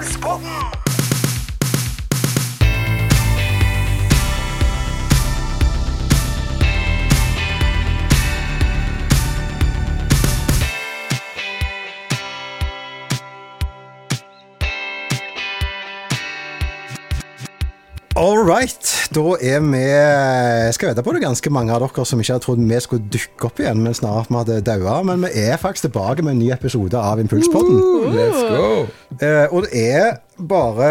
[0.00, 0.79] Impulspodden!
[18.20, 18.88] All right.
[19.16, 22.44] Da er vi Jeg skal vite på det ganske mange av dere som ikke hadde
[22.44, 24.98] trodd vi skulle dukke opp igjen, men snart vi hadde daua.
[25.08, 27.78] Men vi er faktisk tilbake med en ny episode av Impulspodden.
[28.12, 28.66] Let's go!
[29.22, 30.90] Uh, og det er bare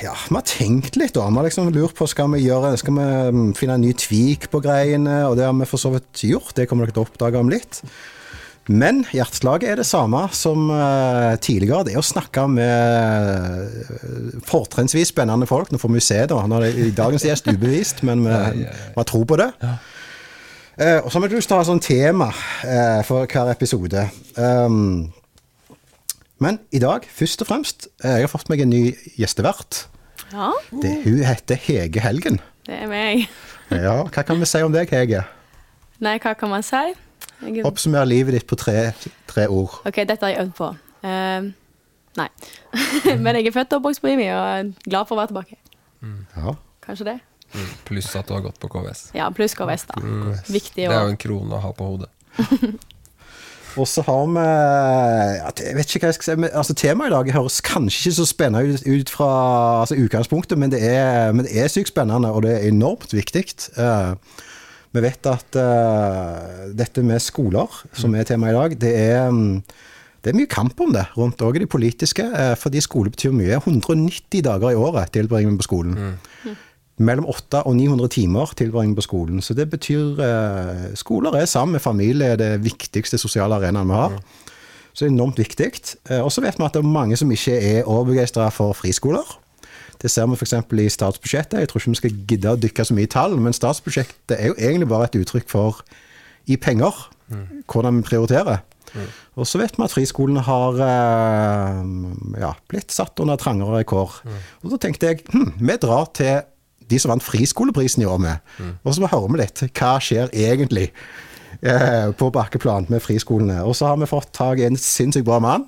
[0.00, 1.28] Ja, vi har tenkt litt, da.
[1.28, 4.48] Vi har liksom lurt på skal vi gjøre Skal vi mm, finne en ny tvik
[4.48, 6.56] på greiene, og det har vi for så vidt gjort.
[6.56, 7.82] Det kommer dere til å oppdage om litt.
[8.70, 11.88] Men hjerteslaget er det samme som eh, tidligere.
[11.88, 15.72] Det er å snakke med uh, fortrinnsvis spennende folk.
[15.72, 16.38] Nå får vi se, da.
[16.44, 19.50] Han er i dagens gjest ubevist, men vi har tro på det.
[20.80, 22.30] Eh, og så har vi lyst til å ha sånn tema
[22.64, 24.06] eh, for hver episode.
[24.38, 25.10] Um,
[26.42, 28.82] men i dag, først og fremst, eh, jeg har fått meg en ny
[29.20, 29.84] gjestevert.
[30.32, 32.40] Ja, Det, hun heter Hege Helgen.
[32.66, 33.28] det er meg.
[33.68, 35.26] Ja, Hva kan vi si om deg, Hege?
[36.00, 36.94] Nei, hva kan man si?
[37.42, 38.92] Jeg, Oppsummer livet ditt på tre,
[39.30, 39.80] tre ord.
[39.88, 40.70] ok, dette har jeg øvd på.
[41.02, 41.50] Uh,
[42.20, 42.28] nei.
[43.24, 45.58] Men jeg er født og oppvokst på Imi og er glad for å være tilbake.
[46.36, 46.54] Ja.
[46.82, 47.18] Kanskje det?
[47.52, 49.10] Mm, Pluss at du har gått på KVS.
[49.16, 49.98] Ja, pluss KVS, da.
[50.48, 52.08] Viktig Det er jo en krone å ha på hodet.
[53.80, 56.38] Og så har vi ja, Jeg vet ikke hva jeg skal si.
[56.44, 59.28] Men, altså, temaet i dag høres kanskje ikke så spennende ut, ut fra
[59.80, 63.46] altså, utgangspunktet, men det, er, men det er sykt spennende, og det er enormt viktig.
[63.80, 64.42] Eh,
[64.92, 69.62] vi vet at uh, dette med skoler, som er tema i dag, det er, mm,
[70.22, 73.32] det er mye kamp om det rundt òg i det politiske, uh, fordi skole betyr
[73.32, 73.56] mye.
[73.56, 75.96] 190 dager i året tilbringer vi på skolen.
[77.02, 79.40] Mellom 800 og 900 timer tilbringer på skolen.
[79.40, 84.18] Så det betyr uh, Skoler er sammen med familie det viktigste sosiale arenaen vi har.
[84.92, 85.70] Så det er enormt viktig.
[86.20, 89.24] Og så vet vi at det er mange som ikke er overbegeistra for friskoler.
[90.02, 90.54] Det ser vi f.eks.
[90.82, 91.60] i statsbudsjettet.
[91.62, 94.50] Jeg tror ikke vi skal gidde å dykke så mye i tall, men statsbudsjettet er
[94.50, 95.82] jo egentlig bare et uttrykk for
[96.50, 97.06] i penger
[97.70, 98.60] hvordan vi prioriterer.
[99.40, 101.82] Og så vet vi at friskolene har eh,
[102.42, 104.18] ja, blitt satt under trangere kår.
[104.62, 106.42] Og så tenkte jeg hm, vi drar til
[106.90, 108.50] de som vant friskoleprisen i år med,
[108.82, 110.90] og så hører vi litt hva skjer egentlig
[111.62, 113.62] eh, på bakkeplan med friskolene.
[113.64, 115.64] Og så har vi fått tak i en sinnssykt bra mann,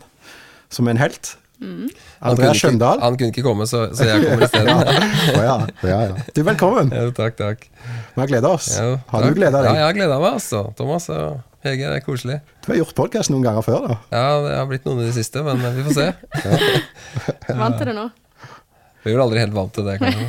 [0.68, 1.36] som er en helt.
[1.60, 3.00] Andreas ikke- Skjøndal.
[3.00, 4.74] Han kunne ikke komme, så, så jeg kommer i stedet.
[5.38, 5.56] Å ja,
[5.86, 6.24] ja, ja.
[6.34, 6.90] Du, velkommen.
[6.92, 7.66] Ja, takk, takk.
[8.14, 8.72] Vi har gleda oss.
[8.78, 9.78] Ja, Har du gleda Ja, deg?
[9.80, 10.64] jeg har gleda meg, altså.
[10.76, 12.40] Thomas og Hege, det er koselig.
[12.64, 13.94] Du har gjort podkast noen ganger før, da.
[14.12, 16.08] Ja, det har blitt noen i det siste, men vi får se.
[17.62, 18.08] Vant til det nå?
[19.04, 20.26] Vi blir aldri helt vant til det, kanskje.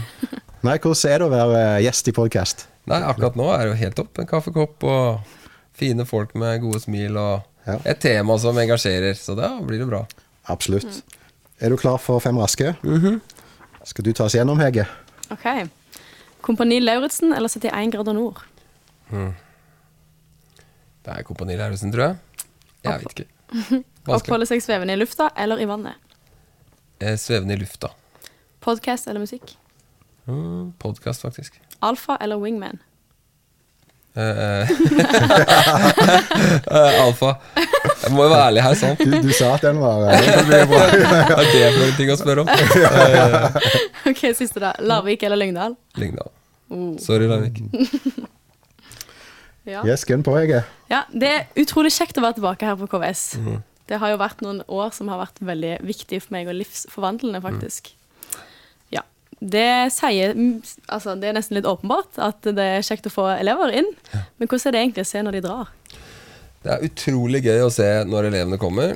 [0.66, 2.66] Nei, hvordan er det å være eh, gjest i podkast?
[2.92, 4.20] Nei, akkurat nå er det jo helt topp.
[4.24, 5.36] En kaffekopp og
[5.76, 7.80] fine folk med gode smil og Ja.
[7.84, 9.16] et tema som engasjerer.
[9.18, 10.04] Så da blir det bra.
[10.48, 11.04] Absolutt.
[11.60, 12.76] Er du klar for fem raske?
[12.84, 13.20] Mm -hmm.
[13.84, 14.86] Skal du ta oss gjennom, Hege?
[15.32, 15.70] Ok.
[16.42, 18.42] Kompani Lauritzen eller 71 grader nord?
[21.06, 22.18] Det er Kompani Lauritzen, tror jeg.
[22.84, 23.84] Jeg vet ikke.
[24.16, 25.94] Oppholde seg svevende i lufta eller i vannet?
[27.00, 27.88] Eh, Svevende i lufta.
[28.62, 29.58] Podcast eller musikk?
[30.26, 31.62] Mm, Podkast, faktisk.
[31.82, 32.80] Alfa eller wingman?
[34.16, 34.70] Eh,
[36.72, 37.34] eh, Alfa.
[38.04, 39.02] Jeg må jo være ærlig her, sant?
[39.04, 40.30] Du, du sa at den var ærlig.
[40.50, 40.70] det er
[41.52, 42.48] det for en ting å spørre om?
[44.12, 44.72] Ok, siste da.
[44.80, 45.76] Larvik eller Lyngdal?
[46.00, 46.32] Lyngdal.
[46.72, 46.94] Oh.
[47.02, 47.60] Sorry, Larvik.
[49.66, 49.82] Ja.
[49.82, 50.62] Yes, gun på, jeg.
[50.92, 53.24] ja, det er utrolig kjekt å være tilbake her på KVS.
[53.90, 57.42] Det har jo vært noen år som har vært veldig viktige for meg, og livsforvandlende,
[57.44, 57.92] faktisk.
[57.92, 58.05] Ja.
[59.40, 60.54] Det sier mm,
[60.88, 63.90] Altså, det er nesten litt åpenbart at det er kjekt å få elever inn.
[64.40, 65.74] Men hvordan er det egentlig å se når de drar?
[66.66, 68.96] Det er utrolig gøy å se når elevene kommer.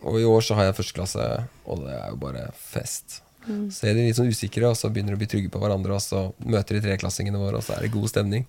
[0.00, 1.26] Og i år så har jeg førsteklasse,
[1.68, 3.20] og det er jo bare fest.
[3.44, 5.96] Så er de litt sånn usikre, og så begynner de å bli trygge på hverandre,
[5.96, 8.46] og så møter de treklassingene våre, og så er det god stemning.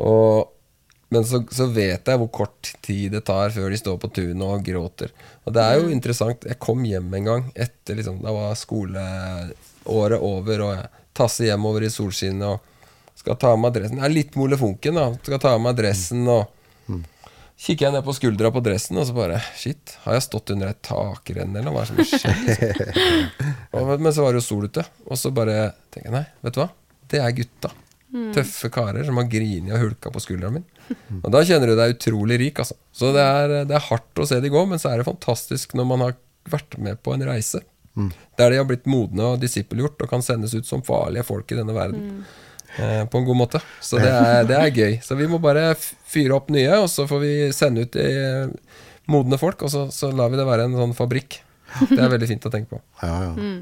[0.00, 0.50] Og,
[1.10, 4.46] men så, så vet jeg hvor kort tid det tar før de står på tunet
[4.46, 5.12] og gråter.
[5.44, 6.46] Og det er jo interessant.
[6.46, 8.54] Jeg kom hjem en gang etter liksom, Da var
[9.80, 12.60] skoleåret over, og jeg tasser hjemover i solskinnet og
[13.20, 13.98] skal ta av meg dressen.
[14.00, 15.10] Det er litt molefonken, da.
[15.22, 16.48] Skal ta av meg dressen og
[17.60, 20.70] kikker jeg ned på skuldra på dressen, og så bare Shit, har jeg stått under
[20.72, 22.94] et takrenne, eller hva er det som skjer?
[23.76, 26.56] Og, men så var det jo sol ute, og så bare tenker jeg nei, vet
[26.56, 26.70] du hva?
[27.10, 27.72] Det er gutta.
[28.34, 30.62] Tøffe karer som har grini og hulka på skuldra mi.
[31.20, 32.74] Og da kjenner du deg utrolig rik, altså.
[32.96, 35.76] Så det er, det er hardt å se de gå, men så er det fantastisk
[35.78, 36.16] når man har
[36.50, 37.60] vært med på en reise.
[38.38, 41.58] Der de har blitt modne og disippelgjort og kan sendes ut som farlige folk i
[41.58, 42.22] denne verden.
[42.78, 43.60] Eh, på en god måte.
[43.82, 44.98] Så det er, det er gøy.
[45.02, 48.82] Så vi må bare fyre opp nye, og så får vi sende ut de eh,
[49.10, 51.40] modne folk, og så, så lar vi det være en sånn fabrikk.
[51.90, 52.80] Det er veldig fint å tenke på.
[53.06, 53.58] Ja, ja.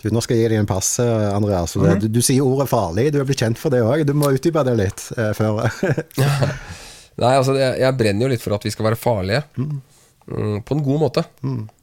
[0.00, 1.74] Du, nå skal jeg gi deg en passe, Andreas.
[1.76, 3.10] for du, du sier ordet farlig.
[3.12, 4.06] Du er blitt kjent for det òg.
[4.08, 5.66] Du må utdype det litt eh, før.
[7.20, 9.42] Nei, altså jeg, jeg brenner jo litt for at vi skal være farlige.
[9.60, 11.24] Mm, på en god måte.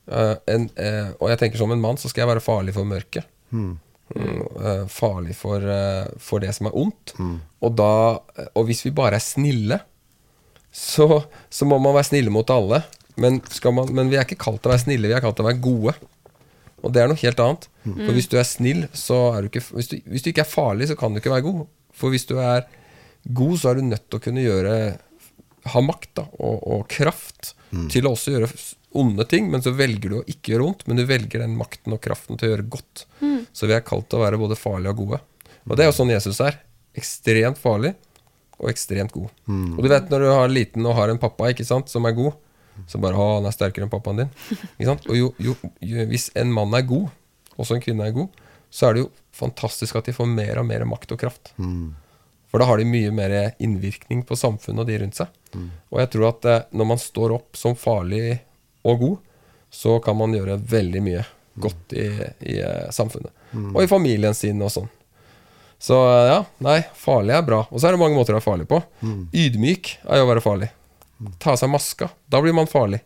[0.07, 2.88] Eh, en, eh, og jeg tenker som en mann så skal jeg være farlig for
[2.88, 3.27] mørket.
[3.51, 3.77] Mm,
[4.15, 5.63] eh, farlig for,
[6.24, 7.15] for det som er ondt.
[7.18, 7.92] Og, da,
[8.54, 9.81] og hvis vi bare er snille,
[10.71, 12.83] så, så må man være snille mot alle.
[13.18, 15.39] Men, skal man, men vi er ikke kalt til å være snille, vi er kalt
[15.39, 15.95] til å være gode.
[16.86, 17.65] Og det er noe helt annet.
[17.88, 20.51] For hvis du er snill, så er du ikke hvis du, hvis du ikke er
[20.51, 21.63] farlig, så kan du ikke være god.
[21.98, 22.68] For hvis du er
[23.25, 24.75] god, så er du nødt til å kunne gjøre
[25.68, 27.56] ha makt da, og, og kraft
[27.92, 28.48] til å også gjøre
[28.97, 31.94] onde ting, men så velger du å ikke gjøre ondt, men du velger den makten
[31.95, 33.05] og kraften til å gjøre godt.
[33.53, 35.19] Så vi er kalt til å være både farlige og gode.
[35.67, 36.59] Og det er jo sånn Jesus er.
[36.97, 37.94] Ekstremt farlig
[38.57, 39.29] og ekstremt god.
[39.77, 42.15] Og du vet når du har liten og har en pappa ikke sant, som er
[42.17, 42.33] god,
[42.88, 44.33] så bare 'Å, han er sterkere enn pappaen din'.
[44.77, 45.07] Ikke sant?
[45.09, 47.07] Og jo, jo, jo, hvis en mann er god,
[47.57, 48.29] også en kvinne er god,
[48.69, 51.53] så er det jo fantastisk at de får mer og mer makt og kraft.
[52.47, 55.27] For da har de mye mer innvirkning på samfunnet og de rundt seg.
[55.91, 58.39] Og jeg tror at eh, når man står opp som farlig
[58.83, 59.18] og god,
[59.74, 61.24] så kan man gjøre veldig mye
[61.57, 62.07] godt i,
[62.53, 62.59] i
[62.94, 63.33] samfunnet.
[63.51, 63.74] samfunnet.
[63.74, 64.89] Og i familien sin og sånn.
[65.81, 67.62] Så eh, ja, nei, farlig er bra.
[67.69, 68.81] Og så er det mange måter å være farlig på.
[69.33, 70.69] Ydmyk er jo å være farlig.
[71.41, 72.09] Ta av seg maska.
[72.29, 73.01] Da blir man farlig.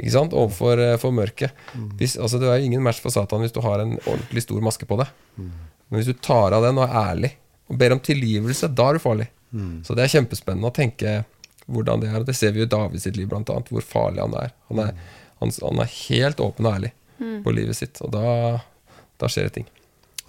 [0.00, 0.34] Ikke sant?
[0.36, 1.56] Overfor eh, for mørket.
[1.98, 4.62] Hvis, altså, du er jo ingen match for Satan hvis du har en ordentlig stor
[4.64, 5.10] maske på deg.
[5.40, 7.34] Men hvis du tar av den og er ærlig
[7.70, 9.28] og ber om tilgivelse, da er du farlig.
[9.86, 11.20] Så det er kjempespennende å tenke
[11.70, 12.20] hvordan det er.
[12.20, 14.54] Og det ser vi jo i David sitt liv, blant annet, hvor farlig han er.
[14.70, 14.94] Han er,
[15.42, 16.94] han, han er helt åpen og ærlig
[17.44, 18.60] på livet sitt, og da,
[19.20, 19.66] da skjer det ting.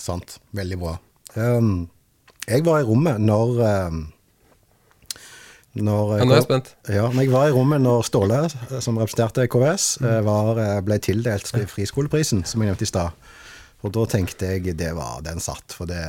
[0.01, 0.39] Sant.
[0.57, 0.97] Veldig bra.
[1.35, 1.87] Um,
[2.49, 4.01] jeg var i rommet når um,
[5.71, 6.69] når, Ja, nå er jeg spent.
[6.91, 8.39] Ja, når jeg var i rommet når Ståle,
[8.83, 13.15] som representerte KVS, eh, var, eh, ble tildelt friskoleprisen, som jeg nevnte i stad.
[13.81, 16.01] Og da tenkte jeg det var den satt, for det,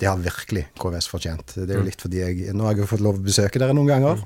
[0.00, 1.54] det har virkelig KVS fortjent.
[1.60, 3.76] Det er jo litt fordi jeg Nå har jeg jo fått lov å besøke dere
[3.76, 4.24] noen ganger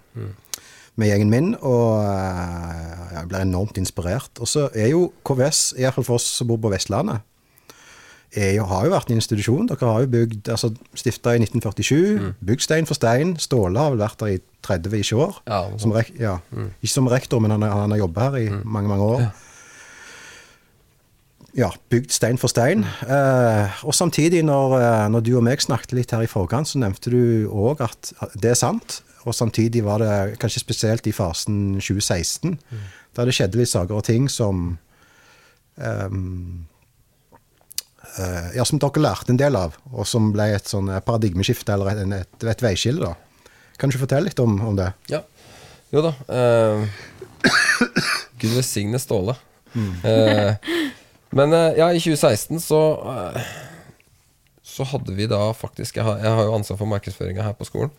[0.95, 4.39] med gjengen min, og eh, jeg blir enormt inspirert.
[4.39, 7.25] Og så er jo KVS, iallfall for oss som bor på Vestlandet,
[8.35, 9.69] jo, har jo vært en institusjon.
[9.71, 13.37] Dere har jo bygd, altså stifta i 1947, bygd stein for stein.
[13.39, 15.37] Ståle har vel vært der i 30 ikke år.
[15.47, 16.39] Ja, som ja.
[16.81, 19.23] Ikke som rektor, men han, han har jobba her i mange, mange år.
[19.27, 19.31] Ja,
[21.55, 22.85] bygd stein for stein.
[23.07, 26.79] Eh, og samtidig, når, eh, når du og meg snakket litt her i forkant, så
[26.79, 29.03] nevnte du òg at det er sant.
[29.25, 32.59] Og samtidig var det kanskje spesielt i fasen 2016,
[33.15, 34.77] der det skjedde litt saker og ting som
[35.77, 36.67] um,
[38.19, 41.95] uh, ja, som dere lærte en del av, og som ble et sånn paradigmeskifte eller
[41.95, 43.01] et, et, et veiskille.
[43.01, 43.15] da.
[43.79, 44.91] Kan du ikke fortelle litt om, om det?
[45.09, 45.23] Ja.
[45.95, 46.13] Jo da.
[46.29, 46.85] Uh,
[48.43, 49.39] Gud velsigne Ståle.
[50.05, 50.55] Eh,
[51.35, 52.81] men eh, ja, i 2016 så
[53.13, 53.53] eh,
[54.65, 57.67] Så hadde vi da faktisk Jeg har, jeg har jo ansvar for markedsføringa her på
[57.69, 57.93] skolen.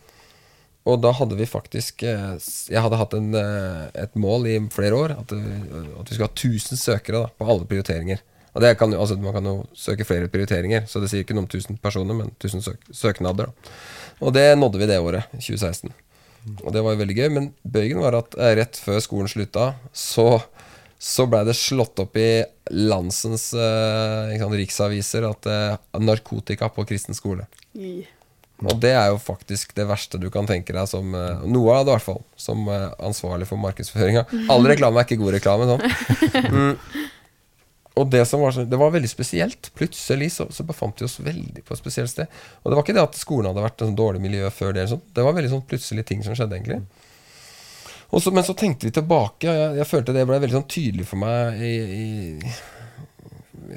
[0.86, 2.38] Og da hadde vi faktisk eh,
[2.72, 5.18] Jeg hadde hatt en, et mål i flere år.
[5.20, 8.24] At, at vi skulle ha 1000 søkere da, på alle prioriteringer.
[8.56, 11.44] Og det kan altså Man kan jo søke flere prioriteringer, så det sier ikke noe
[11.44, 13.50] om 1000 personer, men 1000 søk søknader.
[13.52, 13.72] da.
[14.24, 15.92] Og det nådde vi det året, 2016.
[16.62, 20.38] Og det var jo veldig gøy, men bøygen var at rett før skolen slutta, så,
[21.06, 22.42] så blei det slått opp i
[22.74, 27.46] landsens eh, sant, riksaviser at eh, narkotika på kristen skole.
[28.66, 31.84] Og det er jo faktisk det verste du kan tenke deg som eh, Noe av
[31.86, 32.22] det, i hvert fall.
[32.40, 34.24] Som ansvarlig for markedsføringa.
[34.50, 35.70] All reklame er ikke god reklame.
[35.74, 35.86] Sånn.
[36.56, 36.74] Mm.
[37.96, 39.70] Og det som var så, Det var veldig spesielt.
[39.78, 42.28] Plutselig så, så befant vi oss veldig på et spesielt sted.
[42.60, 44.82] Og det var ikke det at skolen hadde vært et sånn dårlig miljø før det.
[44.82, 45.06] eller sånt.
[45.16, 47.05] Det var veldig sånn plutselige ting som skjedde, egentlig.
[48.10, 51.08] Så, men så tenkte vi tilbake, og jeg, jeg følte det ble veldig sånn tydelig
[51.08, 52.52] for meg i, i,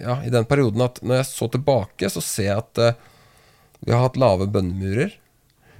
[0.03, 3.09] ja, i den perioden at når jeg så tilbake, så ser jeg at uh,
[3.79, 5.15] vi har hatt lave bønnemurer.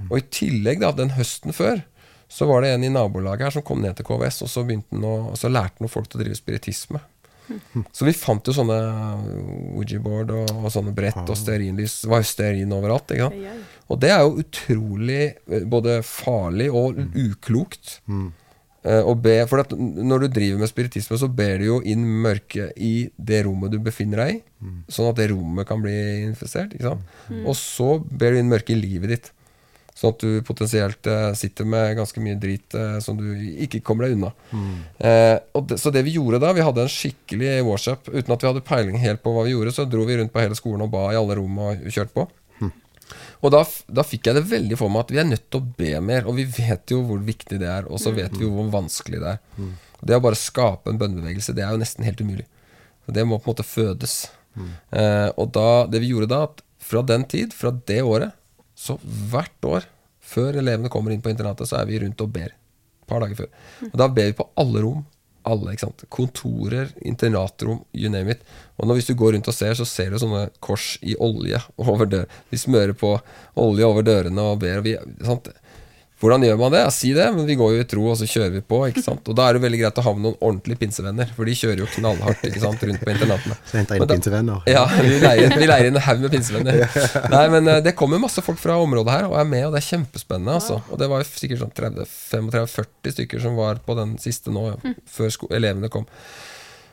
[0.07, 1.83] Og i tillegg, da, den høsten før,
[2.31, 5.05] så var det en i nabolaget her som kom ned til KVS, og så, han
[5.05, 7.01] å, og så lærte han folk til å drive spiritisme.
[7.93, 8.77] Så vi fant jo sånne
[9.75, 12.01] Woogie-board og, og sånne brett og stearinlys.
[12.03, 13.11] Det var jo stearin overalt.
[13.15, 13.39] ikke sant?
[13.89, 17.99] Og det er jo utrolig eh, både farlig og uklokt.
[18.85, 22.05] eh, å be, for at når du driver med spiritisme, så ber du jo inn
[22.23, 24.41] mørket i det rommet du befinner deg i.
[24.91, 25.95] Sånn at det rommet kan bli
[26.29, 26.73] infisert.
[26.77, 27.01] Ikke sant?
[27.45, 29.31] Og så ber du inn mørket i livet ditt.
[29.99, 33.25] Sånn at du potensielt eh, sitter med ganske mye drit eh, som du
[33.65, 34.29] ikke kommer deg unna.
[35.03, 38.45] Eh, og det, så det vi gjorde da, vi hadde en skikkelig workshop uten at
[38.45, 40.85] vi hadde peiling helt på hva vi gjorde, så dro vi rundt på hele skolen
[40.85, 42.29] og ba i alle rom og kjørte på.
[43.39, 45.67] Og da, da fikk jeg det veldig for meg at vi er nødt til å
[45.79, 46.25] be mer.
[46.29, 49.21] Og vi vet jo hvor viktig det er, og så vet vi jo hvor vanskelig
[49.23, 49.69] det er.
[49.99, 52.47] Det å bare skape en bønnebevegelse, det er jo nesten helt umulig.
[53.03, 54.17] Så det må på en måte fødes.
[54.91, 58.35] Eh, og da, det vi gjorde da, at fra den tid, fra det året,
[58.79, 59.87] så hvert år
[60.29, 62.51] før elevene kommer inn på internatet, så er vi rundt og ber.
[62.53, 63.49] Et par dager før.
[63.89, 65.01] Og da ber vi på alle rom.
[65.49, 66.03] Alle, ikke sant?
[66.13, 68.43] Kontorer, internatrom, you name it.
[68.77, 71.61] Og når, hvis du går rundt og ser, så ser du sånne kors i olje
[71.81, 72.27] over dør.
[72.51, 73.15] Vi smører på
[73.59, 74.81] olje over dørene og ber.
[74.81, 74.95] Og vi,
[75.25, 75.49] sant?
[76.19, 76.79] Hvordan gjør man det?
[76.83, 78.81] Ja, si det, men vi går jo i tro, og så kjører vi på.
[78.89, 79.29] ikke sant?
[79.31, 81.79] Og da er det veldig greit å ha med noen ordentlige pinsevenner, for de kjører
[81.79, 83.55] jo knallhardt ikke sant, rundt på internatene.
[83.69, 84.67] Så henter inn da- pinsevenner.
[84.67, 86.83] ja, vi leier, vi leier inn en haug med pinsevenner.
[87.31, 89.79] Nei, men eh, det kommer masse folk fra området her og er med, og det
[89.79, 90.57] er kjempespennende.
[90.59, 90.81] Altså.
[90.91, 94.93] Og det var jo sikkert sånn 30-35-40 stykker som var på den siste nå, ja,
[95.07, 96.07] før elevene kom.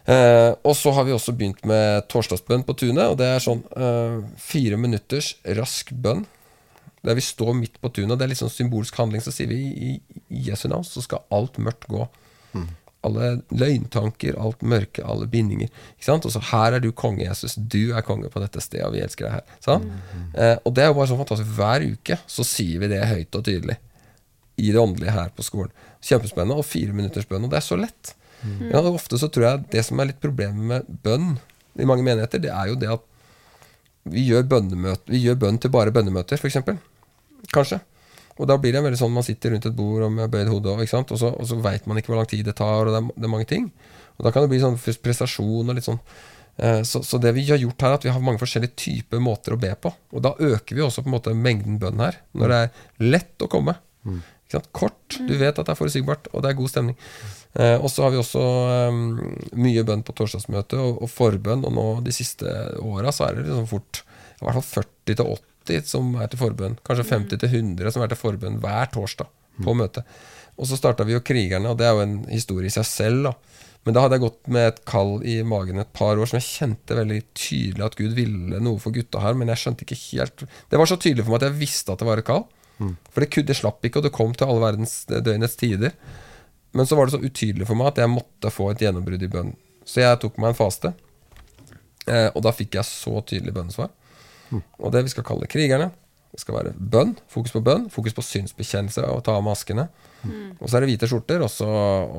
[0.06, 3.64] Uh, og så har vi også begynt med torsdagsbønn på tunet, og det er sånn
[3.75, 6.23] uh, fire minutters rask bønn.
[7.05, 9.23] Der vi står midt på tunet, det er litt sånn symbolsk handling.
[9.23, 9.93] Så sier vi i,
[10.33, 12.07] i Jesu navn så skal alt mørkt gå.
[13.07, 15.69] Alle løgntanker, alt mørke, alle bindinger.
[15.95, 16.26] Ikke sant?
[16.26, 17.55] Og så her er du konge, Jesus.
[17.55, 19.45] Du er konge på dette stedet, og vi elsker deg her.
[19.62, 19.87] Sant?
[20.35, 21.53] Eh, og det er jo bare sånn fantastisk.
[21.55, 23.79] Hver uke så sier vi det høyt og tydelig.
[24.59, 25.71] I det åndelige her på skolen.
[26.03, 26.57] Kjempespennende.
[26.59, 27.45] Og fireminuttersbønn.
[27.45, 27.47] bønn.
[27.47, 28.17] Og det er så lett.
[28.73, 31.37] Ja, ofte så tror jeg det som er litt problemet med bønn
[31.76, 33.05] i mange menigheter, det er jo det at
[34.13, 34.47] vi gjør,
[35.11, 36.59] vi gjør bønn til bare bønnemøter, f.eks.
[37.53, 37.81] Kanskje.
[38.37, 40.73] Og da blir det veldig sånn man sitter rundt et bord og med bøyd hode,
[40.75, 43.01] og, og så, og så veit man ikke hvor lang tid det tar, og det
[43.01, 43.71] er, det er mange ting.
[44.17, 46.01] Og da kan det bli sånn prestasjon og litt sånn
[46.61, 49.23] eh, så, så det vi har gjort her, er at vi har mange forskjellige typer
[49.25, 49.93] måter å be på.
[50.13, 52.21] Og da øker vi også på en måte mengden bønn her.
[52.37, 53.77] Når det er lett å komme.
[54.53, 54.69] Sant?
[54.77, 56.97] Kort, du vet at det er forutsigbart, og det er god stemning.
[57.57, 58.43] Eh, og så har vi også
[58.77, 59.01] eh,
[59.57, 62.45] mye bønn på torsdagsmøte og, og forbønn, og nå de siste
[62.85, 64.03] åra så er det liksom fort
[64.37, 65.37] i hvert fall 40 til
[65.67, 66.75] 80 som er til forbønn.
[66.87, 69.31] Kanskje 50 til 100 som er til forbønn hver torsdag
[69.65, 70.03] på møte.
[70.61, 73.23] Og så starta vi jo Krigerne, og det er jo en historie i seg selv.
[73.31, 73.33] da.
[73.87, 76.47] Men da hadde jeg gått med et kall i magen et par år som jeg
[76.51, 80.45] kjente veldig tydelig at Gud ville noe for gutta her, men jeg skjønte ikke helt
[80.73, 82.45] Det var så tydelig for meg at jeg visste at det var et kall.
[83.15, 85.95] For det, kunne- det slapp ikke, og det kom til alle verdens døgnets tider.
[86.76, 89.30] Men så var det så utydelig for meg at jeg måtte få et gjennombrudd i
[89.33, 89.54] bønn.
[89.87, 90.92] Så jeg tok meg en faste,
[92.06, 93.92] eh, og da fikk jeg så tydelig bønnesvar.
[94.78, 95.90] Og det vi skal kalle krigerne.
[96.37, 99.87] Det skal være bønn, fokus på bønn, fokus på synsbekjennelse og ta av maskene.
[100.61, 101.68] Og så er det hvite skjorter, og så,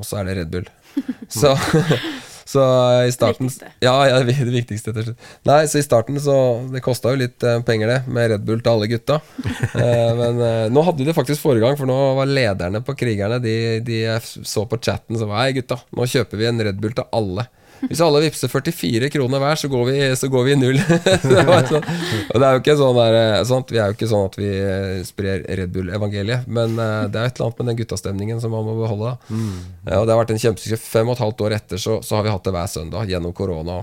[0.00, 0.68] og så er det Red Bull.
[1.38, 1.52] Så,
[2.48, 2.62] så
[3.04, 3.50] i starten.
[3.84, 5.24] Ja, ja, det viktigste til slutt.
[5.44, 6.36] Nei, så i starten så
[6.72, 9.20] Det kosta jo litt eh, penger, det, med Red Bull til alle gutta.
[9.78, 12.94] Eh, men eh, nå hadde de det faktisk forrige gang, for nå var lederne på
[12.98, 13.52] Krigerne De,
[13.84, 17.06] de så på chatten så var Hei, gutta, nå kjøper vi en Red Bull til
[17.14, 17.44] alle.
[17.86, 20.80] Hvis alle vippser 44 kroner hver, så går vi, så går vi i null.
[21.68, 21.84] Sånn.
[21.84, 23.70] Og det er jo ikke sånn der, eh, sant?
[23.72, 27.30] Vi er jo ikke sånn at vi eh, sprer Red Bull-evangeliet, men eh, det er
[27.30, 29.14] et eller annet med den guttastemningen som man må beholde.
[29.28, 29.54] Mm.
[29.84, 30.84] Ja, og det har vært en kjempesuksess.
[30.88, 33.36] Fem og et halvt år etter så, så har vi hatt det hver søndag gjennom
[33.36, 33.82] korona.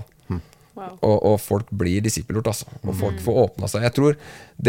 [0.76, 0.96] Wow.
[1.00, 2.66] Og, og folk blir disippelgjort, altså.
[2.84, 3.86] Og folk får åpna seg.
[3.86, 4.16] Jeg tror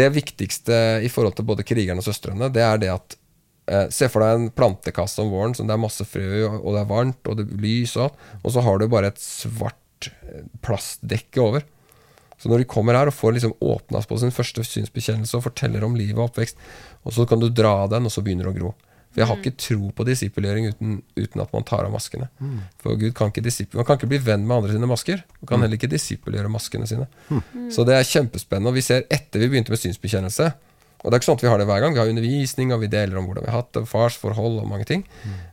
[0.00, 3.17] det viktigste i forhold til både krigerne og søstrene, det er det at
[3.94, 6.82] Se for deg en plantekasse om våren som det er masse frø i, og det
[6.82, 10.08] er varmt, og det er lys og alt, og så har du bare et svart
[10.08, 11.66] eh, plastdekke over.
[12.38, 15.84] Så når de kommer her og får liksom åpna på sin første synsbekjennelse og forteller
[15.84, 16.60] om livet og oppvekst,
[17.02, 18.74] og så kan du dra av den, og så begynner det å gro.
[19.08, 22.28] For jeg har ikke tro på disippelgjøring uten, uten at man tar av maskene.
[22.78, 23.42] For Gud kan ikke
[23.74, 25.24] Man kan ikke bli venn med andre sine masker.
[25.40, 27.08] Man kan heller ikke disippelgjøre maskene sine.
[27.72, 28.68] Så det er kjempespennende.
[28.68, 30.52] Og vi ser etter vi begynte med synsbekjennelse
[30.98, 31.94] Og det er ikke sånn at vi har det hver gang.
[31.94, 34.86] Vi har undervisning, og vi deler om hvordan vi har hatt det, farsforhold og mange
[34.88, 35.04] ting.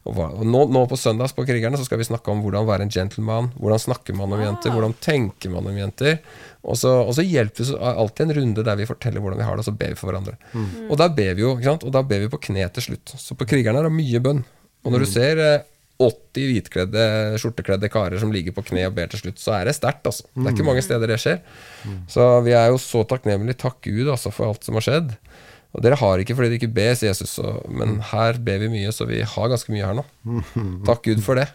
[0.02, 2.66] Og, hva, og nå, nå på søndags på Krigerne så skal vi snakke om hvordan
[2.66, 3.52] være en gentleman.
[3.60, 4.74] Hvordan snakker man om jenter?
[4.74, 6.18] Hvordan tenker man om jenter?
[6.66, 9.46] Og så, og så hjelper vi så alltid en runde der vi forteller hvordan vi
[9.46, 10.34] har det, og så ber vi for hverandre.
[10.90, 11.86] Og da ber vi jo, ikke sant?
[11.86, 13.14] Og da ber vi på kne til slutt.
[13.22, 14.42] Så på Krigerne er det mye bønn.
[14.86, 15.62] Og når du ser eh,
[16.02, 17.04] 80 hvitkledde,
[17.40, 20.04] skjortekledde karer som ligger på kne og ber til slutt, så er det sterkt.
[20.10, 20.26] Altså.
[20.34, 21.40] Det er ikke mange steder det skjer.
[22.12, 23.62] Så vi er jo så takknemlige.
[23.62, 25.14] Takk Gud altså, for alt som har skjedd.
[25.76, 28.92] Og dere har ikke fordi dere ikke sier Jesus, så, men her ber vi mye,
[28.96, 30.06] så vi har ganske mye her nå.
[30.88, 31.50] Takk Gud for det.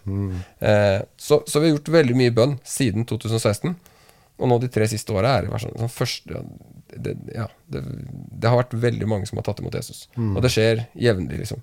[0.60, 3.74] Eh, så, så vi har gjort veldig mye bønn siden 2016.
[4.40, 6.38] Og nå de tre siste åra er det vært sånn, første,
[6.96, 7.82] det, ja, det,
[8.40, 10.06] det har vært veldig mange som har tatt imot Jesus.
[10.16, 11.60] Og det skjer jevnlig, liksom.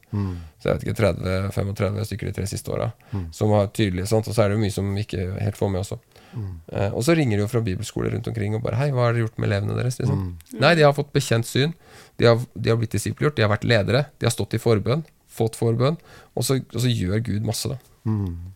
[0.61, 2.91] Så jeg vet ikke, 30-35 stykker de tre siste åra
[3.33, 4.29] som har tydelig sånt.
[4.29, 5.97] Og så er det jo mye som vi ikke helt får med også.
[6.35, 9.13] Eh, og så ringer de jo fra bibelskoler rundt omkring og bare 'Hei, hva har
[9.13, 10.37] dere gjort med elevene deres?' Liksom.
[10.59, 11.73] Nei, de har fått bekjent syn.
[12.17, 13.35] De har, de har blitt disiplgjort.
[13.35, 14.05] De har vært ledere.
[14.19, 15.05] De har stått i forbønn.
[15.37, 15.97] fått forbønn,
[16.33, 17.77] og så, og så gjør Gud masse, da.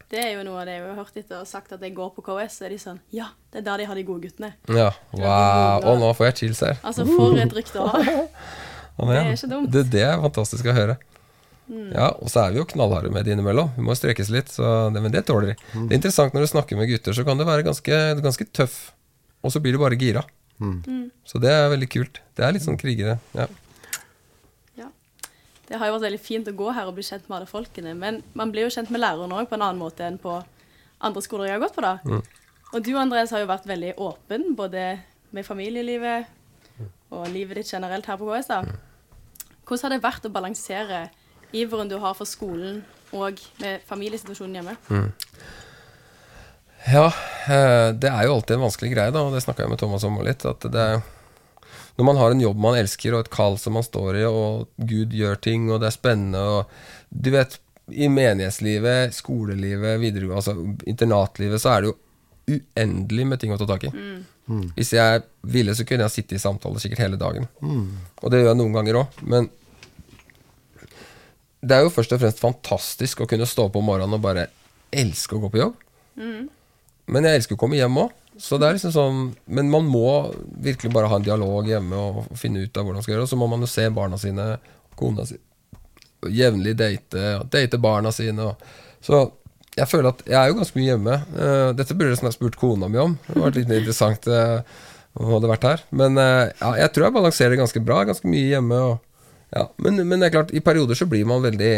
[0.09, 1.93] Det er jo noe av det jeg har hørt etter å ha sagt at jeg
[1.93, 4.23] går på KS, så er de sånn Ja, det er der de har de gode
[4.25, 4.53] guttene.
[4.67, 5.83] Ja, wow.
[5.91, 6.79] Og nå får jeg chills her.
[6.81, 8.01] Altså, for et rykte å ha.
[9.01, 9.71] Det er ikke dumt.
[9.73, 10.97] Det, det er fantastisk å høre.
[11.69, 13.69] Ja, Og så er vi jo knallharde med det innimellom.
[13.77, 15.55] Vi må strekes litt, så det, men det tåler de.
[15.87, 18.91] Det er interessant når du snakker med gutter, så kan du være ganske, ganske tøff,
[19.43, 20.23] og så blir du bare gira.
[21.25, 22.19] Så det er veldig kult.
[22.37, 23.15] Det er litt sånn krigere.
[23.37, 23.47] Ja.
[24.77, 24.89] Ja.
[25.69, 27.95] Det har jo vært veldig fint å gå her og bli kjent med alle folkene,
[27.97, 30.35] men man blir jo kjent med læreren òg på en annen måte enn på
[31.01, 31.95] andre skoler jeg har gått på, da.
[32.73, 34.99] Og du, Andres, har jo vært veldig åpen, både
[35.31, 36.27] med familielivet
[37.11, 38.61] og livet ditt generelt her på KS, da.
[39.65, 41.01] Hvordan har det vært å balansere
[41.53, 44.75] iveren du har for skolen og med familiesituasjonen hjemme?
[46.87, 47.07] Ja,
[47.45, 50.05] eh, det er jo alltid en vanskelig greie, da, og det snakka jeg med Thomas
[50.07, 50.45] om litt.
[50.49, 51.01] At det er,
[51.99, 54.71] når man har en jobb man elsker, og et kall som man står i, og
[54.77, 56.71] Gud gjør ting, og det er spennende, og
[57.09, 57.59] du vet
[57.91, 60.55] I menighetslivet, skolelivet, videre, altså
[60.87, 61.97] internatlivet, så er det jo
[62.51, 63.91] uendelig med ting å ta tak i.
[64.77, 67.45] Hvis jeg ville, så kunne jeg sitte i samtaler sikkert hele dagen.
[68.21, 69.49] Og det gjør jeg noen ganger òg, men
[71.61, 74.47] det er jo først og fremst fantastisk å kunne stå opp om morgenen og bare
[74.91, 75.77] elske å gå på jobb.
[77.11, 78.17] Men jeg elsker å komme hjem òg.
[78.41, 79.17] Så det er liksom sånn
[79.51, 80.31] Men man må
[80.63, 83.27] virkelig bare ha en dialog hjemme og finne ut av hvordan man skal gjøre det.
[83.27, 84.45] Og så må man jo se barna sine,
[84.97, 85.37] kona si,
[86.31, 88.47] jevnlig date, date barna sine.
[88.51, 89.25] Og, så
[89.77, 91.19] jeg føler at jeg er jo ganske mye hjemme.
[91.43, 93.15] Eh, dette burde jeg snart spurt kona mi om.
[93.27, 94.59] Det var litt interessant uh,
[95.15, 95.85] om hun hadde vært her.
[95.95, 98.01] Men eh, ja, jeg tror jeg balanserer ganske bra.
[98.09, 98.81] Ganske mye hjemme.
[98.89, 99.10] Og,
[99.55, 99.65] ja.
[99.77, 101.71] men, men det er klart, i perioder så blir man veldig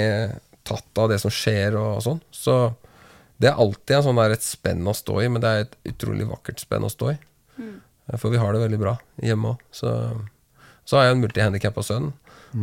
[0.67, 2.21] tatt av det som skjer og sånn.
[2.31, 2.55] Så
[3.41, 5.73] det er alltid en sånn der et spenn å stå i, men det er et
[5.93, 7.17] utrolig vakkert spenn å stå i.
[8.19, 9.61] For vi har det veldig bra hjemme òg.
[9.75, 9.89] Så,
[10.87, 12.11] så har jeg en multihandikappa sønn,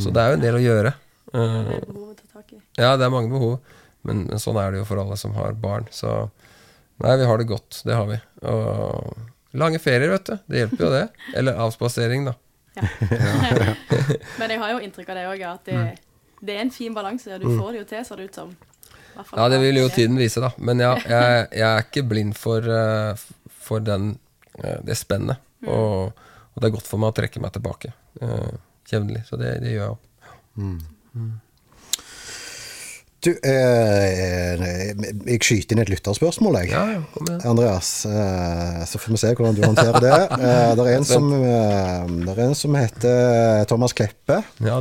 [0.00, 0.94] så det er jo en del å gjøre.
[0.96, 2.56] Det Eh, er behov å ta tak i.
[2.80, 3.60] ja, det er mange behov,
[4.02, 5.84] men, men sånn er det jo for alle som har barn.
[5.94, 6.10] Så
[7.04, 7.82] nei, vi har det godt.
[7.86, 8.16] Det har vi.
[8.50, 10.34] Og lange ferier, vet du.
[10.50, 11.04] Det hjelper jo det.
[11.38, 12.34] Eller avspasering, da.
[14.40, 15.84] Men jeg har jo inntrykk av det òg, at det,
[16.40, 18.54] det er en fin balanse, og du får det jo til, ser det ut som.
[19.36, 20.52] Ja, det vil jo tiden vise, da.
[20.58, 23.26] Men ja, jeg, jeg er ikke blind for, eh,
[23.66, 24.14] for den,
[24.62, 25.42] eh, det spennet.
[25.68, 26.12] Og,
[26.54, 28.54] og det er godt for meg å trekke meg tilbake uh,
[28.88, 29.26] jevnlig.
[29.28, 30.06] Så det, det gjør jeg òg.
[33.20, 34.60] Du, eh,
[35.28, 36.70] jeg skyter inn et lytterspørsmål, jeg.
[36.72, 37.40] Ja, ja, kom igjen.
[37.50, 40.20] Andreas, eh, så får vi se hvordan du håndterer det.
[40.40, 44.38] Eh, det, er en som, eh, det er en som heter Thomas Kleppe.
[44.64, 44.78] Ja.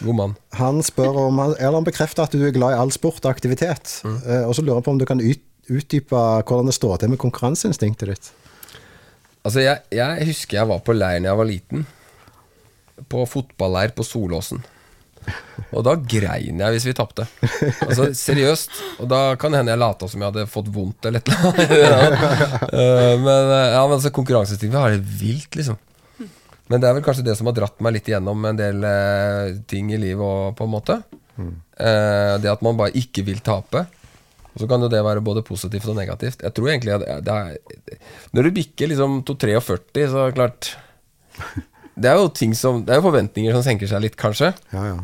[0.00, 0.34] God mann.
[0.58, 4.00] Han spør om Eller han bekrefter at du er glad i all sport og aktivitet.
[4.04, 7.12] Eh, og så lurer han på om du kan ut, utdype hvordan det står til
[7.12, 8.32] med konkurranseinstinktet ditt.
[9.44, 11.86] Altså, jeg, jeg husker jeg var på leir da jeg var liten.
[13.12, 14.64] På fotballeir på Solåsen.
[15.70, 17.26] Og da grein jeg hvis vi tapte.
[17.86, 18.72] Altså, seriøst.
[19.02, 21.46] Og da kan det hende jeg lata som jeg hadde fått vondt eller et eller
[21.50, 22.48] annet.
[22.80, 25.78] Eh, men eh, ja, men altså, konkurranseinstinktet har det vilt, liksom.
[26.70, 29.56] Men det er vel kanskje det som har dratt meg litt igjennom en del eh,
[29.70, 31.00] ting i livet òg, på en måte.
[31.40, 33.84] Det at man bare ikke vil tape.
[34.50, 36.44] Og så kan jo det være både positivt og negativt.
[36.44, 40.38] Jeg tror egentlig at det er Når du bikker liksom to 43, så er det
[40.38, 40.72] klart
[42.00, 44.52] Det er jo ting som Det er jo forventninger som senker seg litt, kanskje.
[44.74, 45.00] Ja, ja.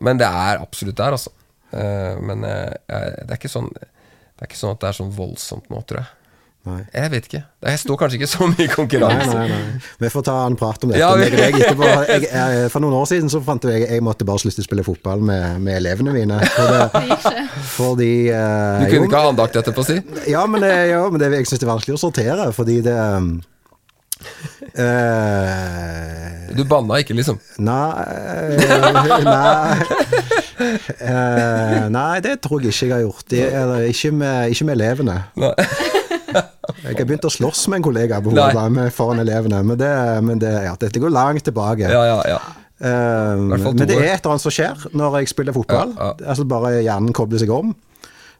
[0.00, 1.32] Men det er absolutt der, altså.
[1.70, 5.12] Eh, men eh, det er ikke sånn Det er ikke sånn at det er sånn
[5.14, 6.16] voldsomt nå, tror jeg.
[6.68, 6.82] Nei.
[6.92, 7.38] Jeg vet ikke.
[7.64, 9.32] Jeg står kanskje ikke så mye i konkurranse.
[9.32, 9.78] nei, nei.
[10.02, 11.00] Vi får ta en prat om dette.
[11.00, 11.30] Ja, vi-.
[12.10, 14.84] Jeg, jeg, for noen år siden så fant jeg jeg måtte bare slutte å spille
[14.84, 16.40] fotball med, med elevene mine.
[16.52, 17.06] For det,
[17.76, 19.96] fordi uh, Du jo, kunne ikke ha andakt etterpå, si?
[20.28, 22.96] Ja, men, det, ja, men det, jeg syns det er vanskelig å sortere, fordi det
[22.98, 23.32] um,
[24.74, 27.38] eh, Du banna ikke, liksom?
[27.62, 28.04] Nei
[29.26, 29.76] Nei.
[30.60, 33.26] uh, nei, det tror jeg ikke jeg har gjort.
[33.32, 35.16] Det, eller, ikke, med, ikke med elevene.
[35.40, 35.52] Nei.
[36.84, 38.88] Jeg har begynt å slåss med en kollega på Nei.
[38.94, 39.90] foran elevene, men, det,
[40.26, 41.90] men det, ja, dette går langt tilbake.
[41.90, 42.40] Ja, ja, ja.
[42.80, 45.92] To men det er et eller annet som skjer når jeg spiller fotball.
[46.00, 47.74] Altså Bare hjernen kobler seg om.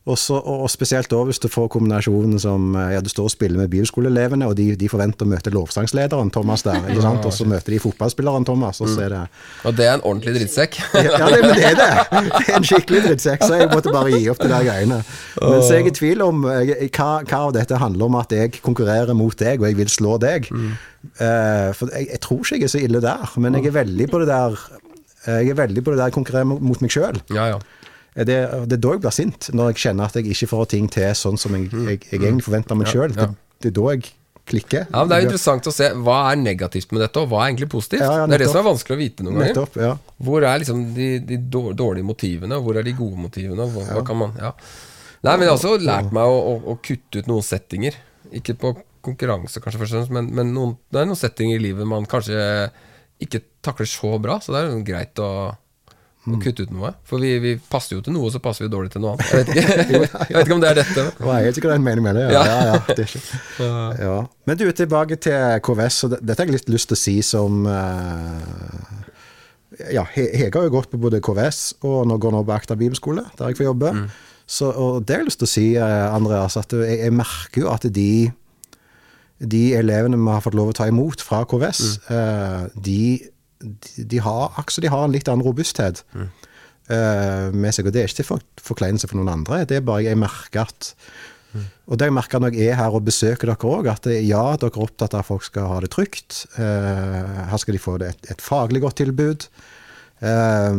[0.08, 0.16] Og,
[0.48, 3.68] og spesielt da hvis du får kombinasjonen som eh, ja, Du står og spiller med
[3.68, 6.78] bibelskoleelevene, og de, de forventer å møte lovsangslederen Thomas der.
[6.88, 7.26] ikke sant?
[7.28, 9.20] Og så møter de fotballspilleren Thomas, og så er det
[9.68, 10.78] Og det er en ordentlig drittsekk.
[11.04, 11.90] ja, det, men det er det.
[12.32, 15.02] Det er en skikkelig drittsekk, så jeg måtte bare gi opp de der greiene.
[15.44, 18.32] Men så er jeg i tvil om jeg, hva, hva av dette handler om at
[18.34, 20.48] jeg konkurrerer mot deg, og jeg vil slå deg.
[21.20, 24.08] Eh, for jeg, jeg tror ikke jeg er så ille der, men jeg er veldig
[24.16, 24.56] på det der
[25.28, 27.20] jeg er veldig på det der konkurrere mot- mot meg sjøl.
[27.36, 27.60] Ja, ja.
[28.14, 30.88] Det, det er da jeg blir sint, når jeg kjenner at jeg ikke får ting
[30.90, 33.14] til sånn som jeg, jeg, jeg egentlig forventer av meg sjøl.
[33.14, 33.28] Det,
[33.62, 34.10] det er da jeg
[34.50, 34.86] klikker.
[34.88, 37.52] Ja, men Det er interessant å se hva er negativt med dette, og hva er
[37.52, 38.02] egentlig positivt.
[38.02, 39.52] Ja, ja, det er det som er vanskelig å vite noen ganger.
[39.52, 39.78] Nettopp.
[39.78, 39.92] Ja.
[40.26, 43.68] Hvor er liksom de, de dårlige motivene, og hvor er de gode motivene?
[43.74, 44.52] Hva, hva kan man, ja.
[45.20, 47.98] Nei, men jeg har også lært meg å, å, å kutte ut noen settinger.
[48.36, 51.64] Ikke på konkurranse, kanskje, først og fremst, men, men noen, det er noen settinger i
[51.68, 52.40] livet man kanskje
[53.20, 55.30] ikke takler så bra, så det er greit å,
[56.28, 56.90] å kutte ut noe.
[57.08, 59.30] For vi, vi passer jo til noe, så passer vi dårlig til noe annet.
[59.32, 59.64] Jeg vet ikke,
[60.28, 61.00] jeg vet ikke om det er dette.
[61.06, 62.26] Jeg vet helt sikkert en mening med det.
[62.34, 62.58] Ja, Ja.
[62.68, 63.22] ja, det er ikke.
[64.04, 64.18] Ja.
[64.50, 65.96] Men du, tilbake til KVS.
[66.04, 68.40] og Dette har jeg litt lyst til å si som eh,
[69.94, 72.74] Ja, He- Hege har jo gått på både KVS og nå går nå på Akta
[72.76, 73.94] bibelskole, der jeg får jobbe.
[74.50, 77.62] Så, og det har jeg lyst til å si, eh, Andreas, at jeg, jeg merker
[77.64, 78.08] jo at de
[79.40, 81.78] de elevene vi har fått lov å ta imot fra KVS,
[82.12, 82.96] eh, de,
[83.60, 87.86] de, de har de har en litt annen robusthet eh, med seg.
[87.86, 90.66] Og det er ikke til for, forkleinelse for noen andre, det er bare jeg merker
[90.68, 90.94] at
[91.90, 94.54] Og det jeg merker når jeg er her og besøker dere òg, at det- ja,
[94.56, 96.44] dere er opptatt av at folk skal ha det trygt.
[96.54, 99.48] Eh, her skal de få det et, et faglig godt tilbud.
[100.22, 100.76] Eh,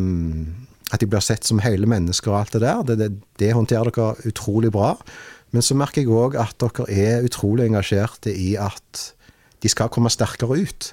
[0.94, 2.84] at de blir sett som hele mennesker og alt det der.
[2.88, 3.10] Det, det,
[3.44, 4.94] det håndterer dere utrolig bra.
[5.52, 9.12] Men så merker jeg òg at dere er utrolig engasjerte i at
[9.62, 10.88] de skal komme sterkere ut.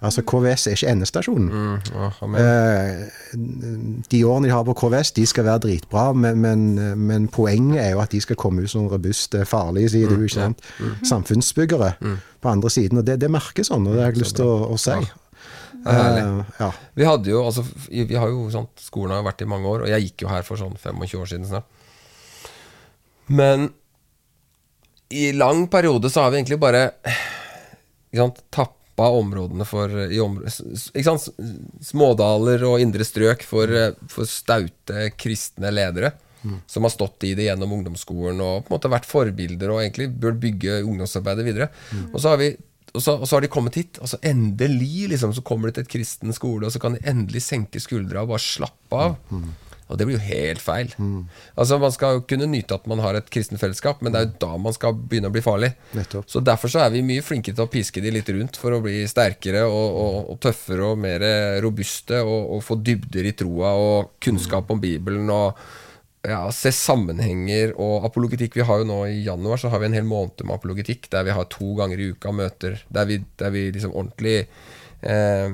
[0.00, 1.48] Altså KVS er ikke endestasjonen.
[1.50, 2.36] Mm, Oh.
[2.40, 3.02] Eh,
[4.10, 6.62] de årene de har på KVS, de skal være dritbra, men, men,
[6.98, 10.34] men poenget er jo at de skal komme ut som robuste, farlige, sier du, ikke
[10.38, 10.64] sant?
[11.04, 11.92] Samfunnsbyggere
[12.40, 12.98] på andre siden.
[13.02, 14.96] Og det, det merkes sånn, og det har jeg lyst til å, å si.
[15.84, 16.18] Eh,
[16.60, 16.70] ja.
[16.96, 19.92] Vi hadde jo, altså, vi har jo sånt, Skolen har vært i mange år, og
[19.92, 21.68] jeg gikk jo her for sånn 25 år siden snart.
[23.28, 23.68] Men
[25.14, 26.86] i lang periode så har vi egentlig bare
[28.54, 31.28] tappa områdene for i områ- s- s- ikke sant,
[31.82, 36.12] Smådaler og indre strøk for, eh, for staute kristne ledere.
[36.68, 40.10] Som har stått i det gjennom ungdomsskolen og på en måte vært forbilder og egentlig
[40.20, 41.68] bør bygge ungdomsarbeidet videre.
[42.12, 42.56] Og så har vi
[42.94, 45.72] og så, og så har de kommet hit, og så endelig liksom, så kommer de
[45.72, 49.16] til et kristen skole, og så kan de endelig senke skuldra og bare slappe av.
[49.88, 50.92] Og det blir jo helt feil.
[51.60, 54.26] Altså Man skal jo kunne nyte at man har et kristent fellesskap, men det er
[54.28, 55.74] jo da man skal begynne å bli farlig.
[55.96, 56.28] Nettopp.
[56.30, 58.82] Så Derfor så er vi mye flinkere til å piske de litt rundt for å
[58.84, 61.24] bli sterkere og, og, og tøffere og mer
[61.64, 65.60] robuste og, og få dybder i troa og kunnskap om Bibelen og
[66.24, 68.56] ja, se sammenhenger og apologetikk.
[68.56, 71.26] Vi har jo nå I januar så har vi en hel måned med apologetikk der
[71.28, 74.46] vi har to ganger i uka møter der vi, der vi liksom ordentlig
[75.04, 75.52] eh,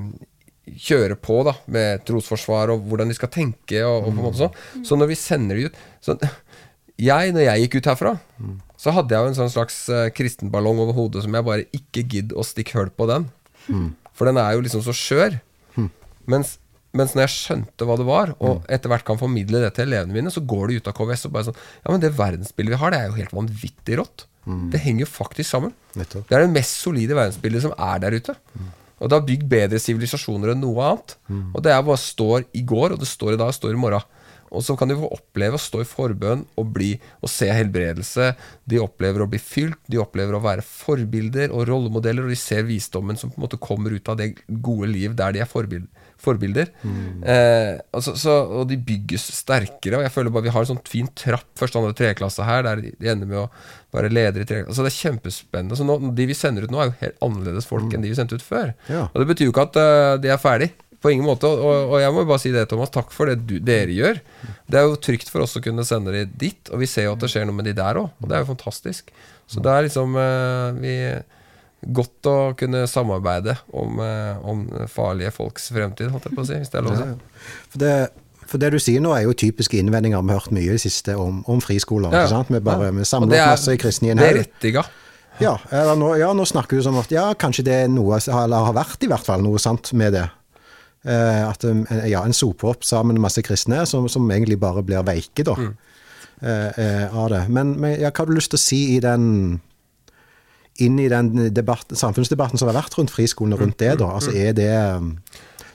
[0.78, 3.82] kjøre på da med trosforsvar og hvordan de skal tenke.
[3.86, 6.16] Og, og på en måte sånn Så når vi sender de ut så,
[7.10, 8.14] jeg, Når jeg gikk ut herfra,
[8.80, 12.06] så hadde jeg jo en sånn slags eh, kristenballong over hodet som jeg bare ikke
[12.08, 13.28] gidd å stikke hull på den.
[14.16, 15.38] For den er jo liksom så skjør.
[16.30, 16.54] Mens,
[16.96, 20.14] mens når jeg skjønte hva det var, og etter hvert kan formidle det til elevene
[20.14, 22.80] mine, så går de ut av KVS og bare sånn Ja, men det verdensbildet vi
[22.82, 24.26] har, det er jo helt vanvittig rått.
[24.72, 25.72] Det henger jo faktisk sammen.
[25.98, 26.24] Nettopp.
[26.28, 28.34] Det er det mest solide verdensbildet som er der ute.
[29.00, 31.16] Og det har bygd bedre sivilisasjoner enn noe annet.
[31.56, 33.80] Og det er bare står i går, og det står i dag, og står i
[33.80, 34.08] morgen.
[34.50, 36.90] Og så kan de få oppleve å stå i forbønn og, bli,
[37.22, 38.32] og se helbredelse.
[38.66, 42.66] De opplever å bli fylt, de opplever å være forbilder og rollemodeller, og de ser
[42.66, 45.86] visdommen som på en måte kommer ut av det gode liv der de er forbil
[46.20, 46.70] forbilder.
[46.84, 50.00] Eh, altså, så, og de bygges sterkere.
[50.00, 52.64] Og jeg føler bare vi har en sånn fin trapp første, andre tredje klasse her,
[52.66, 53.48] der de ender med å
[53.96, 54.76] være leder i tredje klasse.
[54.76, 55.78] Altså, det er kjempespennende.
[55.78, 58.18] Så nå, de vi sender ut nå, er jo helt annerledes folk enn de vi
[58.18, 58.74] sendte ut før.
[58.90, 59.08] Ja.
[59.08, 60.70] Og det betyr jo ikke at uh, de er ferdig.
[61.00, 61.48] På ingen måte.
[61.48, 62.92] Og, og, jeg må jo bare si det, Thomas.
[62.92, 64.20] Takk for det du, dere gjør.
[64.68, 67.14] Det er jo trygt for oss å kunne sende de dit, og vi ser jo
[67.14, 68.10] at det skjer noe med de der òg.
[68.20, 69.08] Og det er jo fantastisk.
[69.48, 70.96] Så det er liksom uh, vi
[71.80, 76.58] Godt å kunne samarbeide om, eh, om farlige folks fremtid, holdt jeg på å si,
[76.60, 77.46] hvis det er lov å si.
[77.72, 77.94] For det,
[78.50, 80.82] for det du sier nå, er jo typiske innvendinger vi har hørt mye i det
[80.82, 82.12] siste om, om friskoler.
[82.12, 82.26] Ja.
[82.28, 82.50] sant?
[82.52, 84.42] Vi bare vi samler opp masse kristne i en haug.
[85.40, 85.54] Ja,
[85.96, 89.06] nå, ja, nå snakker du som at ja, kanskje det er noe, eller har vært
[89.06, 90.26] i hvert fall noe sant med det.
[91.08, 94.82] Eh, at um, ja, en soper opp sammen med masse kristne som, som egentlig bare
[94.84, 95.54] blir veike da,
[96.44, 97.46] eh, eh, av det.
[97.48, 99.24] Men, men ja, hva har du lyst til å si i den
[100.80, 104.10] inn i den debatt, samfunnsdebatten som har vært rundt friskolene rundt det, da?
[104.16, 105.14] Altså er det um,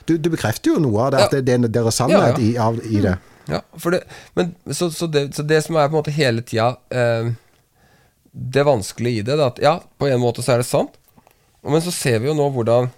[0.06, 2.70] Du, du bekrefter jo noe av det, at det, det, det er sannhet Ja, ja.
[2.82, 3.16] I, i det.
[3.46, 4.02] Ja, for det,
[4.34, 7.28] men, så, så, det, så det som er på en måte hele tida eh,
[8.32, 10.96] Det vanskelige i det, det er at ja, på en måte så er det sant,
[11.66, 12.90] men så ser vi jo nå hvordan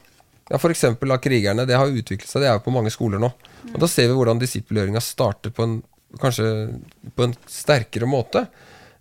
[0.48, 0.84] ja, F.eks.
[0.88, 1.66] av krigerne.
[1.68, 3.28] Det har utviklet seg, det er jo på mange skoler nå.
[3.74, 5.78] Og Da ser vi hvordan disippelgjøringa starter på en
[6.20, 6.48] kanskje
[7.14, 8.46] på en sterkere måte.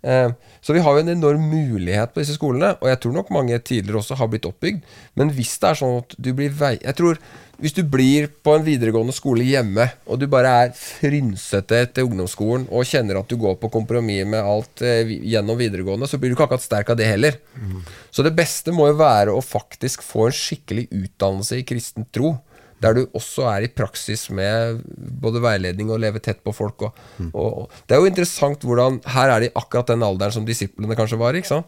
[0.08, 0.30] Eh,
[0.64, 3.58] så vi har jo en enorm mulighet på disse skolene, og jeg tror nok mange
[3.60, 4.86] tidligere også har blitt oppbygd.
[5.20, 6.78] Men hvis det er sånn at du blir vei...
[6.80, 7.20] Jeg tror
[7.58, 12.68] hvis du blir på en videregående skole hjemme, og du bare er frynsete etter ungdomsskolen
[12.70, 16.38] og kjenner at du går på kompromiss med alt eh, gjennom videregående, så blir du
[16.38, 17.40] ikke akkurat sterk av det heller.
[18.14, 22.36] Så det beste må jo være å faktisk få en skikkelig utdannelse i kristen tro.
[22.84, 24.84] Der du også er i praksis med
[25.22, 26.84] både veiledning og leve tett på folk.
[26.86, 27.00] Og,
[27.32, 27.80] og, og.
[27.90, 31.38] Det er jo interessant hvordan Her er de akkurat den alderen som disiplene kanskje var.
[31.38, 31.66] ikke sant?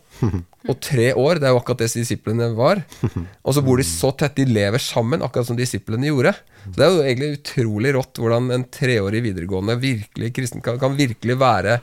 [0.69, 2.83] Og tre år, det er jo akkurat det disiplene var.
[3.41, 6.35] Og så bor de så tett, de lever sammen, akkurat som disiplene gjorde.
[6.67, 10.97] Så Det er jo egentlig utrolig rått hvordan en treårig videregående virkelig kristen kan, kan
[10.99, 11.79] virkelig være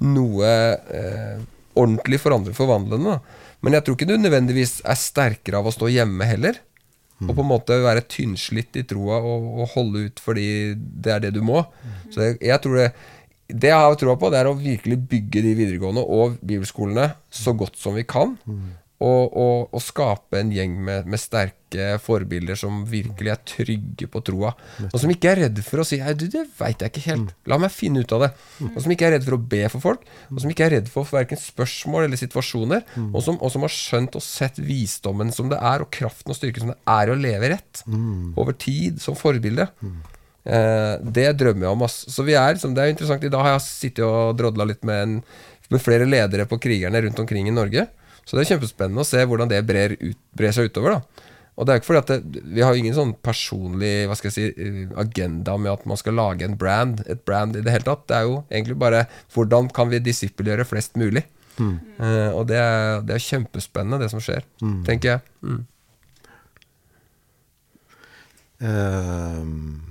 [0.00, 0.50] noe
[0.94, 1.40] eh,
[1.78, 3.18] ordentlig forandre, forvandlende.
[3.64, 6.60] Men jeg tror ikke du nødvendigvis er sterkere av å stå hjemme heller.
[7.28, 11.24] Og på en måte være tynnslitt i troa og, og holde ut fordi det er
[11.26, 11.64] det du må.
[12.10, 12.92] Så jeg, jeg tror det
[13.50, 17.52] Det jeg har troa på, det er å virkelig bygge de videregående og bibelskolene så
[17.52, 18.36] godt som vi kan.
[19.00, 24.20] Og, og, og skape en gjeng med, med sterke forbilder som virkelig er trygge på
[24.26, 24.50] troa.
[24.90, 27.32] Og som ikke er redd for å si 'Hei, du, 'Det veit jeg ikke helt.
[27.48, 28.34] La meg finne ut av det'.
[28.74, 30.04] Og som ikke er redd for å be for folk.
[30.28, 32.84] Og som ikke er redd for verken spørsmål eller situasjoner.
[33.14, 36.36] Og, som, og som har skjønt og sett visdommen som det er, og kraften og
[36.36, 37.84] styrken som det er å leve rett.
[38.36, 39.70] Over tid, som forbilde.
[40.44, 41.82] Eh, det drømmer jeg om.
[41.84, 42.04] Ass.
[42.08, 44.84] Så vi er, som det er interessant I dag har jeg sittet og drodla litt
[44.84, 45.22] med, en,
[45.70, 47.86] med flere ledere på krigerne rundt omkring i Norge.
[48.24, 50.98] Så det er kjempespennende å se hvordan det brer, ut, brer seg utover.
[50.98, 54.30] da Og det er ikke fordi at det, Vi har ingen sånn personlig hva skal
[54.30, 57.02] jeg si, eh, agenda med at man skal lage en brand.
[57.08, 58.06] Et brand i det hele tatt.
[58.06, 61.24] Det er jo egentlig bare hvordan kan vi disippelgjøre flest mulig.
[61.60, 64.46] Eh, og det er, det er kjempespennende, det som skjer,
[64.86, 65.20] tenker jeg.
[65.44, 65.60] Mm.
[68.60, 69.89] Ehm,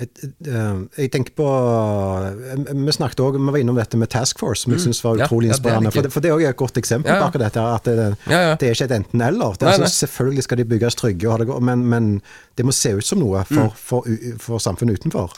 [0.00, 4.72] jeg tenker på eh, Vi snakket også, vi var innom dette med Task Force, som
[4.74, 5.18] jeg var Mm.
[5.20, 6.10] Ja, utrolig ja, det er inspirerende.
[6.12, 7.30] for, det, òg er også et godt eksempel Ja, ja.
[7.30, 7.60] på dette.
[7.60, 8.54] At det, Ja, ja.
[8.60, 9.56] det er ikke et enten-eller.
[9.60, 10.06] Er altså.
[10.06, 12.10] Selvfølgelig skal de bygges trygge, men, men
[12.56, 13.70] det må se ut som noe for, Mm.
[13.74, 14.06] for,
[14.38, 15.32] for samfunnet utenfor.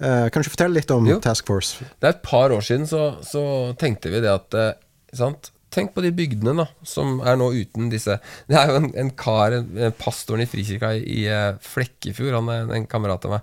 [0.00, 1.20] Eh, kan du ikke fortelle litt om Jo.
[1.20, 1.84] Task Force?
[2.00, 4.72] Det er et par år siden så, så tenkte vi det at eh,
[5.14, 5.50] sant?
[5.74, 8.14] Tenk på de bygdene da som er nå uten disse
[8.46, 12.34] Det er jo en, en kar, en, en pastoren i Frikirka i, i eh, Flekkefjord,
[12.36, 13.40] han er en, en kamerat av meg.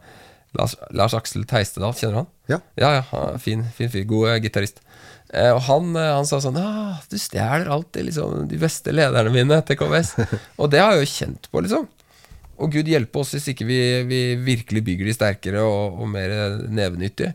[0.58, 2.32] Lars, Lars Aksel Teistedal, kjenner du han?
[2.52, 2.60] Ja.
[2.80, 4.04] Ja, ja, fin, fin fyr.
[4.10, 4.82] God eh, gitarist.
[5.32, 9.32] Eh, og han, eh, han sa sånn ah, 'Du stjeler alltid liksom, de beste lederne
[9.32, 10.18] mine til KVS'.
[10.60, 11.88] og det har jeg jo kjent på, liksom.
[12.62, 16.60] Og Gud hjelpe oss hvis ikke vi, vi virkelig bygger de sterkere og, og mer
[16.70, 17.32] nevenyttige.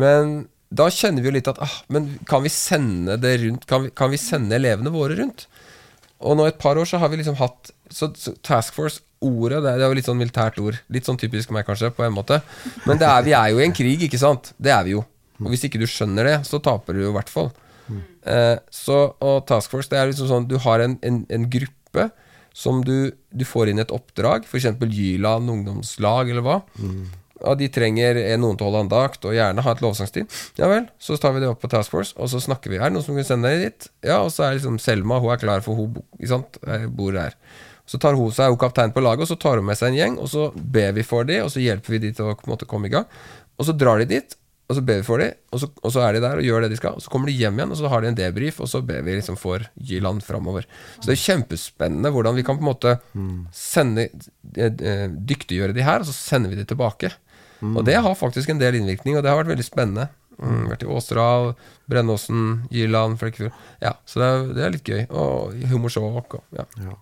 [0.00, 3.68] Men da kjenner vi jo litt at ah, Men kan vi sende det rundt?
[3.70, 5.46] Kan vi, kan vi sende elevene våre rundt?
[6.22, 9.62] Og nå et par år så har vi liksom hatt Så, så Task Force, ordet,
[9.64, 10.78] det er, jo litt sånn militært ord.
[10.92, 12.40] Litt sånn typisk meg, kanskje, på en måte.
[12.84, 14.52] Men er, vi er jo i en krig, ikke sant?
[14.60, 15.04] Det er vi jo.
[15.40, 17.50] Og hvis ikke du skjønner det, så taper du jo i hvert fall.
[18.24, 22.06] Eh, så, og Task Force, det er liksom sånn Du har en, en, en gruppe
[22.56, 24.70] som du, du får inn et oppdrag, f.eks.
[24.88, 26.60] Jyland ungdomslag, eller hva.
[27.44, 30.30] Og de trenger noen til å holde andakt, og gjerne ha et lovsangstid.
[30.60, 32.78] Ja vel, så tar vi det opp på Task Force, og så snakker vi.
[32.80, 33.88] Er det noen som kan sende deg dit?
[34.08, 36.86] Ja, og så er liksom Selma, hun er klar, for hun bo- ikke sant, eh,
[36.88, 37.36] bor her.
[37.84, 39.98] Så tar hun seg, hun kaptein på laget, og så tar hun med seg en
[40.00, 42.48] gjeng, og så ber vi for de, og så hjelper vi de til å på
[42.48, 43.04] en måte, komme i gang.
[43.60, 46.00] Og så drar de dit, og så ber vi for de, og så, og så
[46.00, 46.94] er de der og gjør det de skal.
[46.96, 49.02] Og så kommer de hjem igjen, og så har de en debrief, og så ber
[49.04, 50.64] vi liksom for Jyland framover.
[50.96, 52.94] Så det er kjempespennende hvordan vi kan på en måte
[53.52, 54.06] sende
[54.56, 57.12] eh, eh, Dyktiggjøre de her, og så sender vi de tilbake.
[57.72, 60.08] Og det har faktisk en del innvirkning, og det har vært veldig spennende.
[60.34, 61.52] Mm, vært i Åseral,
[61.90, 63.54] Brennåsen, Jyland, Flekkefjord.
[63.84, 65.02] Ja, så det er, det er litt gøy.
[65.14, 66.66] Og Hummersåk og ja.
[66.82, 66.96] Ja.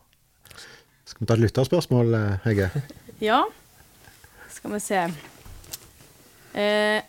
[1.08, 2.70] Skal vi ta et lytterspørsmål, eh, Hege?
[3.22, 3.44] Ja,
[4.50, 5.00] skal vi se.
[6.58, 7.02] Eh,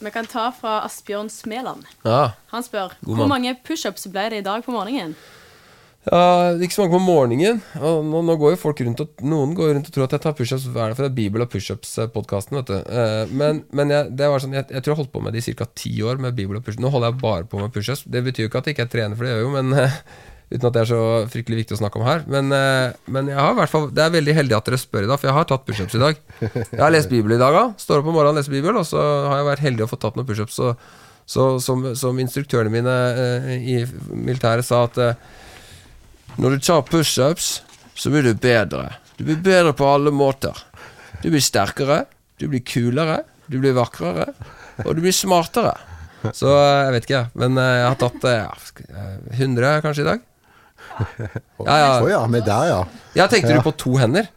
[0.00, 1.84] vi kan ta fra Asbjørn Smeland.
[2.04, 2.30] ja.
[2.50, 5.12] Han spør God hvor mange pushups ble det i dag på morgenen.
[6.08, 7.58] Ja, ikke så mange på morgenen.
[7.76, 10.36] Nå, nå går jo folk rundt og Noen går rundt og tror at jeg tar
[10.38, 12.56] pushups hver er Bibel og pushups-podkasten.
[12.56, 15.44] Eh, men men jeg, det var sånn, jeg, jeg tror jeg holdt på med det
[15.44, 15.66] i ca.
[15.76, 16.70] ti år med Bibel og.
[16.80, 18.06] Nå holder jeg bare på med pushups.
[18.08, 19.98] Det betyr jo ikke at jeg ikke er trener, for det gjør jo, men eh,
[20.50, 22.24] Uten at det er så fryktelig viktig å snakke om her.
[22.26, 25.10] Men, eh, men jeg har hvert fall det er veldig heldig at dere spør i
[25.12, 26.16] dag, for jeg har tatt pushups i dag.
[26.40, 27.76] Jeg har lest Bibel i dag òg.
[27.78, 30.00] Står opp om morgenen og leser Bibel, og så har jeg vært heldig å få
[30.02, 30.56] tatt noen pushups.
[30.58, 30.72] Så,
[31.22, 32.96] så som, som instruktørene mine
[33.62, 33.78] i
[34.10, 34.98] militæret sa at
[36.38, 37.50] når du tar pushups,
[37.94, 38.94] så blir du bedre.
[39.18, 40.56] Du blir bedre på alle måter.
[41.20, 42.04] Du blir sterkere,
[42.40, 44.30] du blir kulere, du blir vakrere,
[44.84, 45.74] og du blir smartere.
[46.36, 50.04] Så eh, jeg vet ikke, men eh, jeg har tatt eh, ja, eh, 100 kanskje
[50.04, 50.26] i dag.
[51.64, 51.90] Ja, ja.
[52.00, 52.80] Å ja, med deg, ja.
[53.16, 54.28] Ja, tenkte du på to hender?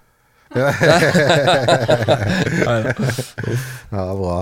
[3.94, 4.38] Ja, bra.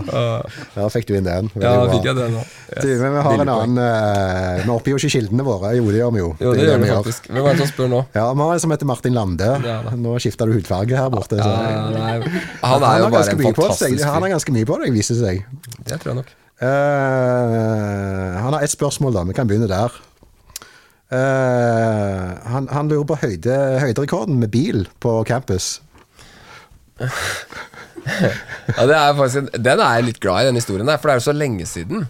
[0.76, 1.50] Da fikk du inn den.
[1.54, 2.32] Veldig Ja, fikk jeg den.
[2.38, 2.48] Yes.
[2.84, 5.68] Du, men vi har en annen uh, Vi oppgir jo ikke kildene våre.
[5.76, 6.30] Jo, det gjør vi jo.
[6.40, 7.22] Jo, det det gjør vi faktisk.
[7.32, 8.00] Hvem er det som spør nå?
[8.16, 9.50] Ja, Vi har en som heter Martin Lande.
[9.68, 9.78] Ja.
[10.00, 11.36] Nå skifta du hudfarge her borte.
[11.40, 11.44] Så.
[11.48, 11.58] Ja, han
[11.92, 12.08] Han er
[13.02, 14.04] jo har bare en fantastisk fyr.
[14.08, 15.36] Han har ganske mye på deg, viser seg.
[15.84, 16.30] Det tror jeg nok.
[16.62, 16.68] Uh,
[18.38, 19.22] han har ett spørsmål, da.
[19.28, 19.92] Vi kan begynne der.
[21.12, 25.66] Uh, han, han lurer på høyde, høyderekorden med bil på campus.
[28.02, 31.14] Ja, det er faktisk, den er jeg litt glad i, den historien der, for det
[31.14, 32.08] er jo så lenge siden.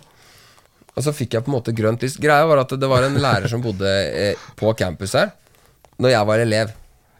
[0.96, 2.17] Og så fikk jeg på en måte grønt lys.
[2.22, 5.32] Greia var at det var en lærer som bodde eh, på campus her
[6.04, 6.74] Når jeg var elev.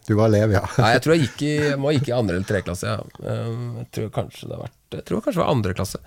[0.08, 0.64] Du var elev, ja.
[0.82, 2.96] Nei, jeg tror jeg gikk i, må gikk i andre eller tredje klasse.
[2.96, 3.00] Ja.
[3.24, 6.02] Um, Jeg tror kanskje det har vært Jeg tror kanskje det var andre klasse.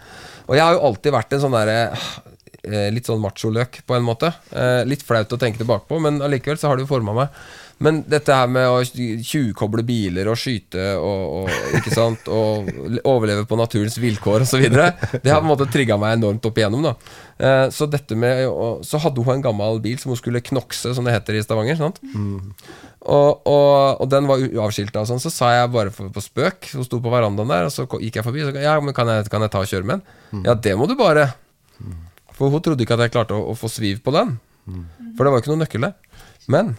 [0.48, 4.08] Og jeg har jo alltid vært en sånn derre eh, Litt sånn macholøk, på en
[4.08, 4.32] måte.
[4.52, 7.44] Eh, Litt flaut å tenke tilbake på, men allikevel så har det jo forma meg.
[7.84, 12.30] Men dette her med å tjuvkoble biler og skyte og, og, ikke sant?
[12.32, 12.70] og
[13.04, 16.88] overleve på naturens vilkår osv., det har på en måte trigga meg enormt opp igjennom.
[16.88, 16.94] da
[17.38, 18.46] Eh, Så med
[18.86, 21.76] Så hadde hun en gammel bil som hun skulle knokse, som det heter i Stavanger.
[21.76, 21.98] Sant?
[23.04, 26.70] Og, og, og den var uavskilta og sånn, så sa jeg bare for, på spøk
[26.72, 28.44] Hun sto på verandaen der, og så gikk jeg forbi.
[28.46, 30.46] Så, ja, men kan jeg, kan jeg ta og kjøre med den?
[30.46, 31.32] Ja, det må du bare.
[32.34, 34.38] For hun trodde ikke at jeg klarte å, å få sviv på den.
[34.64, 35.98] For det var jo ikke noe nøkkel der.
[36.50, 36.74] Men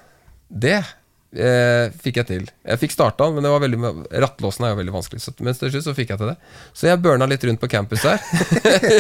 [0.48, 2.46] det eh, fikk jeg til.
[2.66, 3.92] Jeg fikk starta den, men det var veldig
[4.26, 5.24] rattlåsen er jo veldig vanskelig.
[5.24, 6.38] Så, men til slutt så fikk jeg til det.
[6.74, 8.22] Så jeg burna litt rundt på campus der.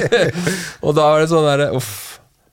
[0.85, 1.95] og da var det sånn derre Uff.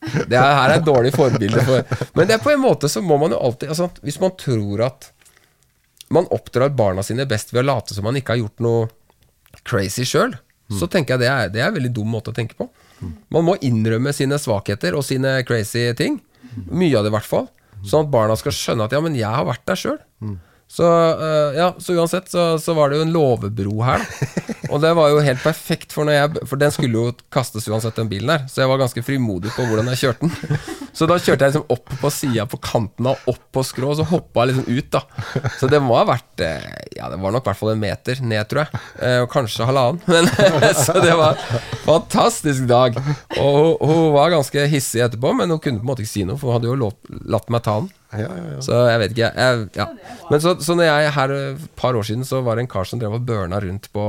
[0.03, 1.85] Det er, her er et dårlig forbilde for
[2.19, 4.81] Men det er på en måte så må man jo alltid altså, Hvis man tror
[4.89, 5.07] at
[6.11, 8.89] man oppdrar barna sine best ved å late som man ikke har gjort noe
[9.63, 10.35] crazy sjøl,
[10.75, 12.67] så tenker jeg det er, det er en veldig dum måte å tenke på.
[13.33, 16.19] Man må innrømme sine svakheter og sine crazy ting.
[16.69, 17.49] Mye av det, i hvert fall.
[17.85, 19.99] Sånn at barna skal skjønne at ja, men jeg har vært der sjøl.
[20.73, 24.01] Så, uh, ja, så uansett så, så var det jo en låvebro her.
[24.01, 24.55] Da.
[24.73, 28.09] Og det var jo helt perfekt, for, jeg, for den skulle jo kastes uansett, den
[28.09, 28.47] bilen der.
[28.49, 30.63] Så jeg var ganske frimodig på hvordan jeg kjørte den.
[30.97, 33.99] Så da kjørte jeg liksom opp på sida på kanten av opp på skrå, og
[34.01, 35.49] så hoppa jeg liksom ut, da.
[35.61, 36.67] Så det må ha vært eh,
[36.99, 38.83] Ja, det var nok i hvert fall en meter ned, tror jeg.
[39.01, 40.01] Eh, Og kanskje halvannen.
[40.13, 40.29] Men,
[40.77, 42.97] så det var en fantastisk dag.
[43.41, 46.25] Og hun, hun var ganske hissig etterpå, men hun kunne på en måte ikke si
[46.29, 46.97] noe, for hun hadde jo lov,
[47.33, 47.89] latt meg ta den.
[48.13, 48.61] Ja, ja, ja.
[48.65, 49.29] Så jeg vet ikke.
[49.41, 49.87] Jeg, ja.
[50.29, 52.89] Men så, så når jeg her et par år siden, så var det en kar
[52.89, 54.03] som drev og burna rundt på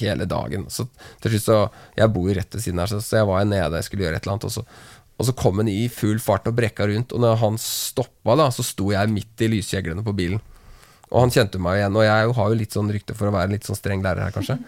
[0.00, 0.68] hele dagen.
[0.70, 0.86] Så
[1.24, 1.56] til slutt så
[1.98, 4.20] Jeg bor jo rett ved siden her, så, så jeg var nede, jeg skulle gjøre
[4.20, 4.62] et eller annet, og så,
[5.16, 7.14] og så kom han i full fart og brekka rundt.
[7.16, 10.42] Og når han stoppa, da, så sto jeg midt i lyskjeglene på bilen.
[11.10, 13.50] Og han kjente meg igjen, og jeg har jo litt sånn rykte for å være
[13.50, 14.58] en litt sånn streng lærer her, kanskje.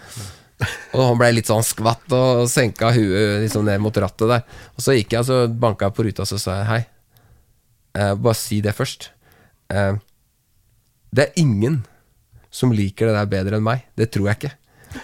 [0.96, 4.46] Og han ble litt sånn skvatt og senka huet liksom ned mot rattet der.
[4.74, 6.80] Og så gikk jeg, så banka på ruta, og så sa jeg hei.
[7.96, 9.10] Eh, bare si det først.
[9.72, 9.94] Eh,
[11.14, 11.82] det er ingen
[12.50, 13.86] som liker det der bedre enn meg.
[13.96, 14.54] Det tror jeg ikke.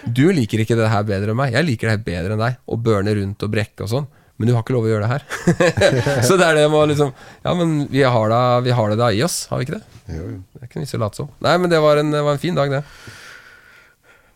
[0.05, 1.55] Du liker ikke det her bedre enn meg.
[1.55, 2.61] Jeg liker det her bedre enn deg.
[2.65, 4.07] Å burne rundt og brekke og sånn.
[4.35, 5.27] Men du har ikke lov å gjøre det her.
[6.27, 8.97] så det er det med å liksom Ja, men vi har, da, vi har det
[8.99, 10.01] da i oss, har vi ikke det?
[10.11, 10.39] Jo, jo.
[10.51, 11.29] Det er ikke noe vits i å late som.
[11.45, 12.81] Nei, men det var en, det var en fin dag, det.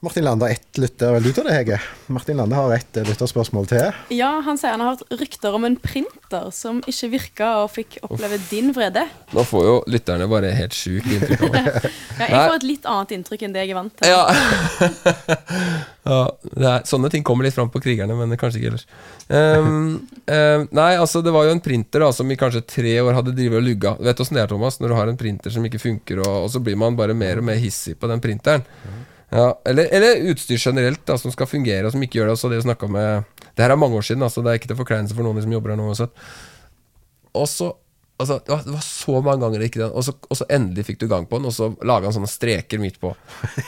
[0.02, 1.12] Martin Lande har ett lytter.
[1.12, 1.82] Vel, du tar det, Hege.
[2.08, 3.98] Martin Lande har ett eh, lytterspørsmål til.
[4.16, 7.98] Ja, han sier han har hørt rykter om en printer som ikke virka og fikk
[8.08, 9.04] oppleve din vrede.
[9.36, 11.92] Nå får jo lytterne bare helt sjukt inntrykk av det.
[12.16, 14.14] Ja, jeg får et litt annet inntrykk enn det jeg er vant til.
[14.14, 14.24] Ja.
[16.14, 18.88] ja det er, sånne ting kommer litt fram på krigerne, men kanskje ikke ellers.
[19.28, 20.00] Um,
[20.32, 23.36] um, nei, altså det var jo en printer da som i kanskje tre år hadde
[23.36, 23.98] drivet og lugga.
[24.00, 26.46] Vet du åssen det er, Thomas, når du har en printer som ikke funker, og,
[26.48, 28.64] og så blir man bare mer og mer hissig på den printeren.
[29.30, 32.38] Ja, eller, eller utstyr generelt da som skal fungere, og som ikke gjør det.
[32.38, 34.80] Altså det å med Det her er mange år siden, altså det er ikke til
[34.80, 36.10] forkleinelse for noen som jobber her nå Også.
[37.38, 37.76] Og så
[38.20, 40.98] Altså, det var, det var så mange ganger det gikk den, og så, endelig fikk
[41.00, 43.14] du gang på den, og så laga han sånne streker midt på.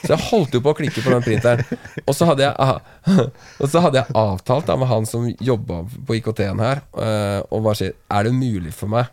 [0.01, 1.63] Så jeg holdt jo på å klikke på den printeren.
[2.03, 3.21] Og så hadde jeg, aha,
[3.71, 7.79] så hadde jeg avtalt da, med han som jobba på IKT-en her, eh, og bare
[7.79, 9.07] sier Er det mulig for meg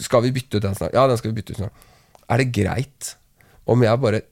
[0.00, 0.96] Skal vi bytte ut den snart?
[0.96, 1.84] Ja, den skal vi bytte ut snart.
[2.32, 3.10] Er det greit
[3.68, 4.24] om jeg bare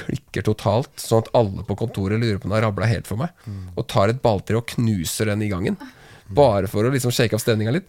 [0.00, 3.20] klikker totalt, sånn at alle på kontoret lurer på om det har rabla helt for
[3.20, 5.78] meg, og tar et balltre og knuser den i gangen?
[6.30, 7.88] Bare for å liksom shake opp stemninga litt.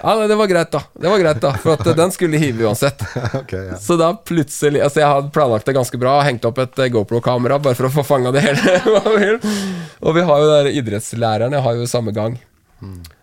[0.00, 0.80] Ja, nei, det var greit, da.
[0.96, 3.02] Det var greit da For at eh, den skulle hive uansett.
[3.42, 3.76] okay, ja.
[3.76, 7.60] Så da plutselig Altså, jeg hadde planlagt det ganske bra, hengt opp et eh, GoPro-kamera
[7.60, 8.78] bare for å få fanga det hele.
[10.06, 12.38] og vi har jo der idrettslæreren, jeg har jo samme gang.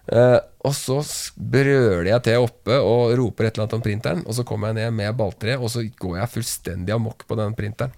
[0.09, 0.99] Eh, og så
[1.33, 4.83] brøler jeg til oppe og roper et eller annet om printeren, og så kommer jeg
[4.83, 7.97] ned med balltre, og så går jeg fullstendig amok på den printeren.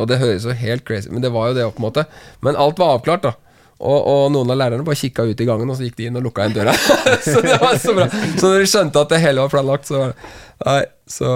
[0.00, 2.06] Og det høres jo helt crazy Men det var jo det, på en måte.
[2.44, 3.34] Men alt var avklart, da.
[3.82, 6.18] Og, og noen av lærerne bare kikka ut i gangen, og så gikk de inn
[6.20, 6.74] og lukka igjen døra.
[7.26, 8.06] så det var så bra.
[8.38, 11.30] Så når de skjønte at det hele var planlagt, så var det Nei, så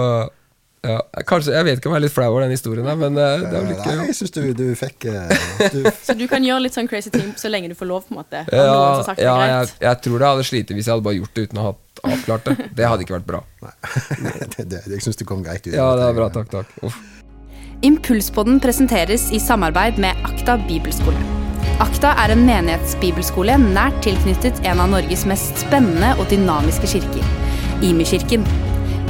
[0.87, 3.17] Ja, kanskje, Jeg vet ikke om jeg er litt flau over den historien, her, men
[3.19, 5.33] eh, det er jo litt Nei, jeg synes du, du fikk eh,
[5.73, 8.15] du, Så du kan gjøre litt sånn crazy ting så lenge du får lov, på
[8.15, 8.45] en måte.
[8.53, 11.59] Ja, ja jeg, jeg tror det hadde slitt hvis jeg hadde bare gjort det uten
[11.59, 11.75] å ha
[12.13, 12.71] avklart det.
[12.79, 13.43] Det hadde ikke vært bra.
[14.55, 15.73] det, det, Jeg syns det kom greit ut.
[15.75, 16.31] Ja, det er bra.
[16.31, 16.71] Takk, takk.
[16.87, 17.16] Uff.
[17.81, 21.19] Impulspodden presenteres i samarbeid med Akta bibelskole.
[21.83, 27.29] Akta er en menighetsbibelskole nært tilknyttet en av Norges mest spennende og dynamiske kirker,
[27.85, 28.47] Imi-kirken.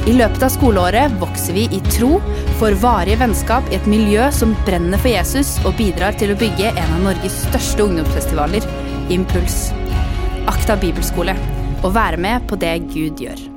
[0.08, 2.18] I løpet av skoleåret vokser vi i tro,
[2.60, 6.74] får varige vennskap i et miljø som brenner for Jesus og bidrar til å bygge
[6.74, 8.68] en av Norges største ungdomsfestivaler,
[9.08, 9.70] Impuls.
[10.48, 11.36] Akta bibelskole.
[11.80, 13.48] Å være med på det Gud gjør.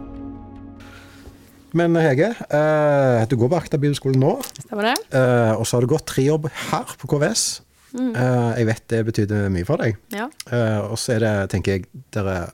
[1.78, 4.96] Men Hege, eh, du går på Akta bibelskole nå, Stemmer det?
[5.16, 7.62] eh, og så har du gått tre år her på KVS.
[7.96, 9.98] Eh, jeg vet det betydde mye for deg.
[10.16, 10.30] Ja.
[10.52, 12.52] Eh, og så er det, tenker jeg, det er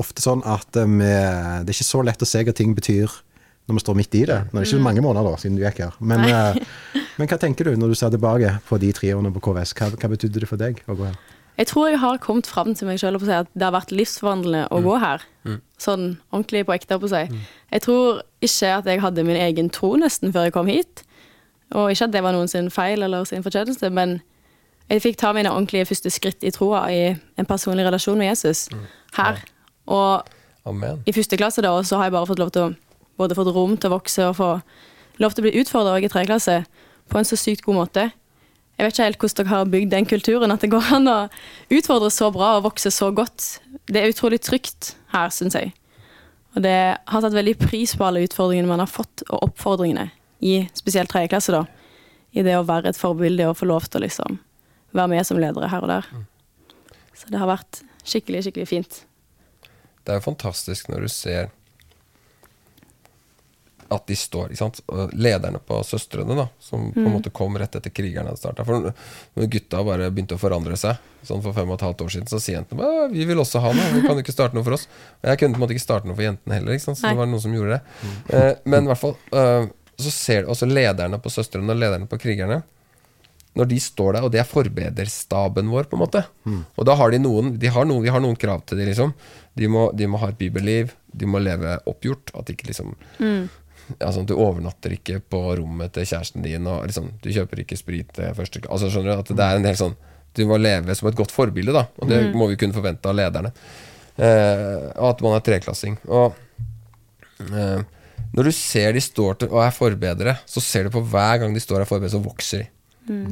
[0.00, 3.08] ofte sånn at eh, med, det er ikke så lett å se hva ting betyr
[3.68, 4.36] når vi står midt i det.
[4.48, 5.96] Nå er det ikke mange måneder da, siden du gikk her.
[6.00, 9.42] Men, eh, men hva tenker du når du ser tilbake på de tre årene på
[9.44, 9.74] KVS?
[9.76, 11.18] Hva, hva betydde det for deg å gå her?
[11.58, 13.90] Jeg tror jeg har kommet fram til meg selv og si at det har vært
[13.90, 15.24] livsforvandlende å gå her.
[15.78, 16.98] Sånn ordentlig på ekte.
[16.98, 17.42] på å si.
[17.72, 21.02] Jeg tror ikke at jeg hadde min egen tro nesten før jeg kom hit.
[21.74, 24.20] Og ikke at det var noen sin feil eller sin fortjeneste, men
[24.88, 28.68] jeg fikk ta mine ordentlige første skritt i troa i en personlig relasjon med Jesus
[29.18, 29.42] her.
[29.86, 30.24] Og
[30.64, 31.02] Amen.
[31.06, 32.74] i første klasse da, så har jeg bare fått lov til å
[33.18, 34.48] både fått rom til å vokse og få
[35.18, 36.56] lov til å bli utfordra i tredje klasse
[37.10, 38.10] på en så sykt god måte.
[38.78, 41.16] Jeg vet ikke helt hvordan dere har bygd den kulturen, at det går an å
[41.74, 43.58] utfordre så bra og vokse så godt.
[43.90, 45.72] Det er utrolig trygt her, syns jeg.
[46.54, 50.08] Og det har tatt veldig pris på alle utfordringene man har fått, og oppfordringene,
[50.38, 51.64] i spesielt tredje klasse, da.
[52.38, 54.38] I det å være et forbilde og få lov til å liksom
[54.94, 56.08] være med som ledere her og der.
[57.18, 59.00] Så det har vært skikkelig, skikkelig fint.
[60.06, 61.50] Det er jo fantastisk når du ser
[63.90, 64.80] at de står ikke sant?
[65.16, 68.66] Lederne på Søstrene, da som på en måte kom rett etter krigerne hadde starta.
[68.68, 72.12] For når gutta bare begynte å forandre seg, sånn for fem og et halvt år
[72.14, 73.90] siden, så sier jentene bare vi vil også ha noe.
[73.96, 74.86] Vi kan jo ikke starte noe for oss.
[75.22, 77.00] Og jeg kunne på en måte ikke starte noe for jentene heller, ikke sant?
[77.00, 77.14] så Nei.
[77.14, 78.10] det var noen som gjorde det.
[78.36, 82.08] Eh, men i hvert fall eh, så ser du også lederne på Søstrene og lederne
[82.10, 82.60] på krigerne.
[83.58, 86.20] Når de står der, og det er forbederstaben vår, på en måte.
[86.78, 89.14] Og da har de noen de har noen, Vi har noen krav til dem, liksom.
[89.58, 92.30] De må, de må ha et bibelliv, de må leve oppgjort.
[92.38, 93.48] At de ikke liksom ja,
[93.96, 98.12] sånn, Du overnatter ikke på rommet til kjæresten din, og liksom, du kjøper ikke sprit
[98.16, 98.62] til første.
[98.68, 99.96] Altså, skjønner du, at det er en del sånn
[100.36, 101.86] Du må leve som et godt forbilde, da.
[101.98, 103.50] Og det må vi kunne forvente av lederne.
[104.18, 105.96] Eh, og at man er treklassing.
[106.06, 106.36] Og
[107.48, 107.80] eh,
[108.36, 111.56] når du ser de står til og er forbedere, så ser du på hver gang
[111.56, 112.68] de står og er forbedere, så vokser de.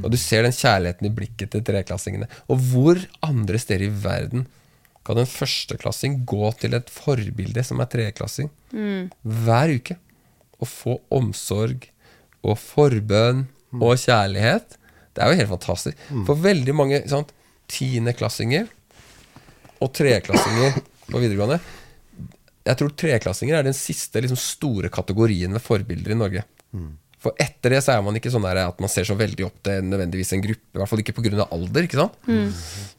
[0.01, 2.29] Og du ser den kjærligheten i blikket til treklassingene.
[2.49, 4.47] Og hvor andre steder i verden
[5.07, 9.99] kan en førsteklassing gå til et forbilde som er treklassing hver uke
[10.61, 11.89] og få omsorg
[12.47, 13.47] og forbønn
[13.77, 14.77] og kjærlighet?
[15.17, 16.05] Det er jo helt fantastisk.
[16.29, 17.33] For veldig mange sant,
[17.73, 18.69] tiendeklassinger
[19.83, 20.77] og treklassinger
[21.07, 21.59] på videregående
[22.67, 26.45] Jeg tror treklassinger er den siste liksom, store kategorien med forbilder i Norge.
[27.23, 29.57] For etter det så er man ikke sånn der at man ser så veldig opp
[29.67, 30.67] til nødvendigvis en gruppe.
[30.75, 31.47] I hvert fall ikke pga.
[31.49, 31.87] alder.
[31.89, 32.19] ikke sant?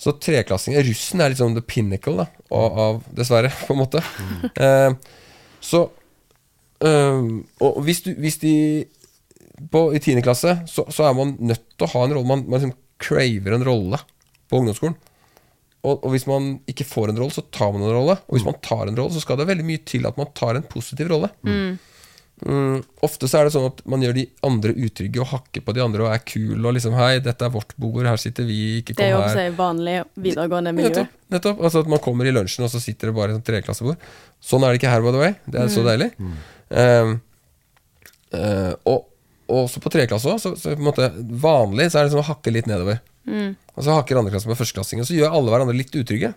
[0.02, 4.04] Så treklassinger Russen er liksom the pinnacle da, av, av Dessverre, på en måte.
[4.58, 4.92] Eh,
[5.64, 5.86] så
[6.86, 7.24] eh,
[7.66, 8.54] Og hvis, du, hvis de
[9.72, 10.22] på, I 10.
[10.26, 12.30] klasse så, så er man nødt til å ha en rolle.
[12.30, 14.00] Man, man liksom craver en rolle
[14.48, 14.98] på ungdomsskolen.
[15.88, 18.18] Og, og hvis man ikke får en rolle, så tar man en rolle.
[18.28, 20.58] Og hvis man tar en rolle, så skal det veldig mye til at man tar
[20.58, 21.30] en positiv rolle.
[21.48, 21.78] Mm,
[23.02, 25.82] ofte så er det sånn at man gjør de andre utrygge og hakker på de
[25.82, 28.94] andre og er kul og liksom Hei, dette er vårt bord, her sitter vi, ikke
[28.94, 29.56] Det er jo også her.
[29.58, 30.92] vanlig videregående miljø.
[30.92, 31.16] Nettopp.
[31.34, 33.98] nettopp Altså at man kommer i lunsjen, og så sitter det bare et sånt treklassebord.
[34.38, 35.34] Sånn er det ikke her, by the way.
[35.50, 36.12] Det er så deilig.
[36.22, 36.38] Mm.
[38.38, 39.06] Uh, og
[39.48, 41.06] og også på treklasse også, så, så på en måte
[41.40, 42.98] vanlig så er det sånn å hakke litt nedover.
[43.78, 46.34] Og så hakker andreklassen på førsteklassingen, og så gjør alle hverandre litt utrygge.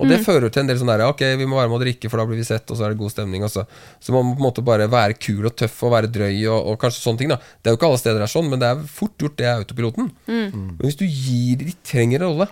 [0.00, 2.08] Og det fører til en del sånn der Ok, vi må være med å drikke,
[2.08, 3.42] for da blir vi sett, og så er det god stemning.
[3.44, 3.66] Også.
[3.66, 6.38] så, så man må på en måte bare være kul og tøff og være drøy
[6.48, 7.28] og, og kanskje sånne ting.
[7.34, 9.36] da Det er jo ikke alle steder det er sånn, men det er fort gjort,
[9.36, 10.08] det er autopiloten.
[10.26, 12.48] Men hvis du gir De trenger en rolle,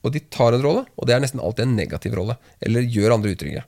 [0.00, 3.12] og de tar en rolle, og det er nesten alltid en negativ rolle, eller gjør
[3.18, 3.66] andre utrygge.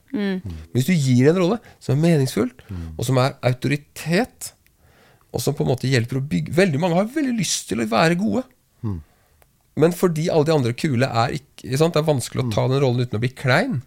[0.49, 2.49] Men hvis du gir en rolle som er meningsfull,
[2.97, 4.55] og som er autoritet,
[5.33, 7.85] og som på en måte hjelper å bygge Veldig mange har veldig lyst til å
[7.89, 8.43] være gode.
[9.79, 11.95] Men fordi alle de andre kule er ikke ikke sant?
[11.95, 13.81] Det er vanskelig å ta den rollen uten å bli klein.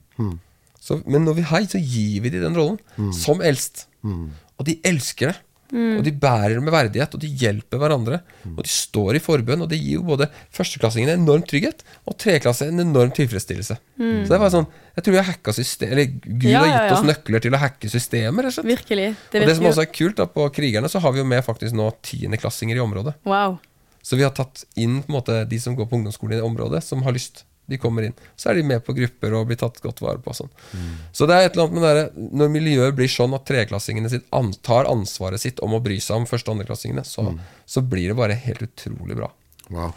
[0.80, 3.12] Så, men når vi hei, så gir vi dem den rollen.
[3.14, 3.86] Som eldst.
[4.02, 5.42] Og de elsker det.
[5.66, 8.20] Og de bærer med verdighet, og de hjelper hverandre.
[8.52, 12.70] Og de står i forbønn, og det gir jo både førsteklassingene enorm trygghet, og treklasse
[12.70, 13.76] en enorm tilfredsstillelse.
[13.98, 16.76] Så det var sånn Jeg tror vi har hacka system Eller Gud Ja, har ja,
[16.86, 18.70] gitt oss nøkler til å hacke systemer, rett og slett.
[18.70, 19.08] Virkelig.
[19.32, 21.44] Det Og det som også er kult, da, på Krigerne så har vi jo med
[21.44, 23.18] faktisk nå tiendeklassinger i området.
[23.28, 23.58] Wow.
[24.06, 26.46] Så vi har tatt inn på en måte de som går på ungdomsskolen i det
[26.46, 27.42] området, som har lyst.
[27.66, 28.14] De kommer inn.
[28.38, 30.30] Så er de med på grupper og blir tatt godt vare på.
[30.38, 30.52] Sånn.
[30.70, 30.92] Mm.
[31.10, 34.12] Så det er et eller annet med det der, Når miljøet blir sånn at treklassingene
[34.12, 37.32] sitt an, tar ansvaret sitt om å bry seg om første- og andreklassingene, så,
[37.66, 39.32] så blir det bare helt utrolig bra.
[39.74, 39.96] Wow.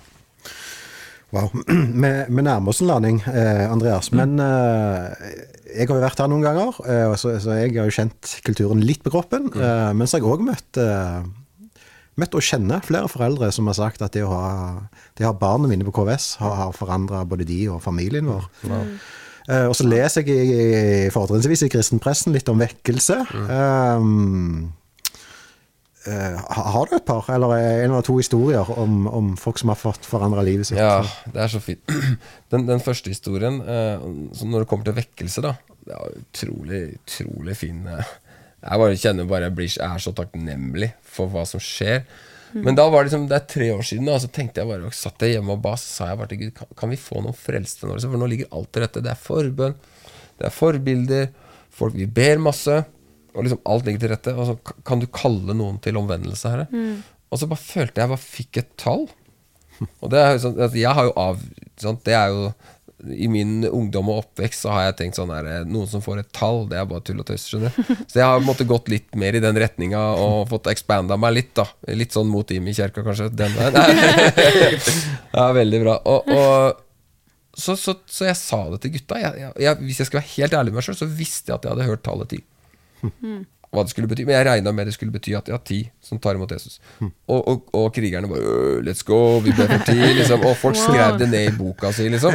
[1.30, 1.54] Wow.
[2.02, 4.10] Vi, vi nærmer oss en landing, eh, Andreas.
[4.18, 5.28] Men eh,
[5.76, 8.82] jeg har jo vært her noen ganger, eh, så, så jeg har jo kjent kulturen
[8.82, 9.52] litt på kroppen.
[9.54, 10.82] Eh, men så har jeg òg møtt,
[12.20, 14.50] møtt og kjenner flere foreldre som har sagt at det å ha,
[15.18, 18.50] det å ha barna mine på KVS har, har forandra både de og familien vår.
[19.50, 20.66] Eh, og så leser jeg i,
[21.14, 23.18] fortrinnsvis i kristenpressen litt om vekkelse.
[23.50, 24.70] Um,
[26.06, 29.80] uh, har du et par, eller en eller to historier om, om folk som har
[29.80, 30.78] fått forandra livet sitt?
[30.78, 31.02] Ja,
[31.34, 31.82] det er så fint.
[32.54, 34.02] Den, den første historien, uh,
[34.42, 35.54] når det kommer til vekkelse, da
[35.86, 37.84] Det er utrolig, utrolig fin.
[37.90, 38.16] eh,
[38.60, 42.04] Jeg bare kjenner bare jeg, blir, jeg er så takknemlig for hva som skjer.
[42.52, 44.90] Men da var det liksom, det er tre år siden, da, så tenkte jeg bare,
[44.96, 47.22] satt jeg hjemme og ba, så sa jeg bare til Gud kan, kan vi få
[47.22, 47.94] noen frelste nå?
[47.94, 48.16] liksom?
[48.16, 49.04] For nå ligger alt til rette.
[49.06, 49.76] Det er forbønn,
[50.40, 51.30] det er forbilder,
[51.80, 52.80] folk vi ber masse.
[53.36, 54.34] Og liksom alt ligger til rette.
[54.34, 56.68] Og så kan du kalle noen til omvendelse, Herre?
[57.30, 59.06] Og så bare følte jeg bare fikk et tall.
[60.02, 61.38] Og det er jo sånn Jeg har jo av
[61.80, 62.50] sånn, Det er jo
[63.00, 66.32] I min ungdom og oppvekst så har jeg tenkt sånn her Noen som får et
[66.36, 67.46] tall, det er bare tull og tøys.
[67.48, 67.72] skjønner
[68.12, 71.54] Så jeg har måttet gått litt mer i den retninga og fått expanda meg litt.
[71.56, 73.30] da Litt sånn mot Imi kirka, kanskje.
[73.32, 73.80] Den veien.
[75.38, 75.96] ja, veldig bra.
[76.12, 79.20] Og, og så, så, så jeg sa det til gutta.
[79.20, 81.60] Jeg, jeg, jeg, hvis jeg skal være helt ærlig med meg sjøl, så visste jeg
[81.60, 82.44] at jeg hadde hørt tallet ti.
[83.70, 84.24] Hva det skulle bety.
[84.26, 86.80] Men jeg regna med det skulle bety at ja, ti som tar imot Jesus.
[87.04, 89.98] Og, og, og krigerne bare «Øh, Let's go, vi ble for ti.
[90.20, 90.42] Liksom.
[90.50, 92.34] Og folk skrev det ned i boka si, liksom.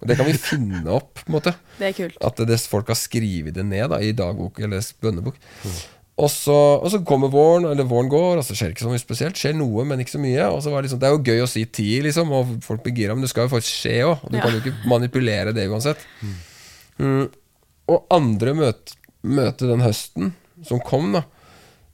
[0.00, 1.52] Og det kan vi finne opp, på en måte.
[1.76, 2.16] Det er kult.
[2.24, 5.36] At det, folk har skrevet det ned da, i dagbok eller bønnebok.
[6.20, 8.92] Og så, og så kommer våren, eller våren går, og så skjer det ikke så
[8.92, 9.36] mye spesielt.
[9.40, 10.48] Skjer noe, men ikke så mye.
[10.52, 12.82] Og så var det, liksom, det er jo gøy å si ti, liksom, og folk
[12.84, 14.24] blir gira, men det skal jo faktisk skje òg.
[14.28, 14.42] Du Ja.
[14.46, 16.00] kan jo ikke manipulere det uansett.
[17.00, 17.28] Mm.
[17.92, 20.32] Og andre møte, møte den høsten
[20.66, 21.24] som kom, da,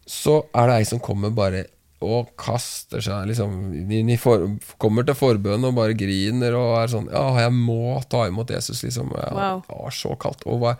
[0.06, 1.64] så er det ei som kommer bare
[2.04, 4.42] og kaster seg liksom inn i for,
[4.78, 8.82] Kommer til forbønn og bare griner og er sånn Ja, jeg må ta imot Jesus,
[8.84, 9.14] liksom.
[9.16, 9.62] Ja, Wow.
[9.64, 10.44] Det var så kaldt.
[10.44, 10.76] Og var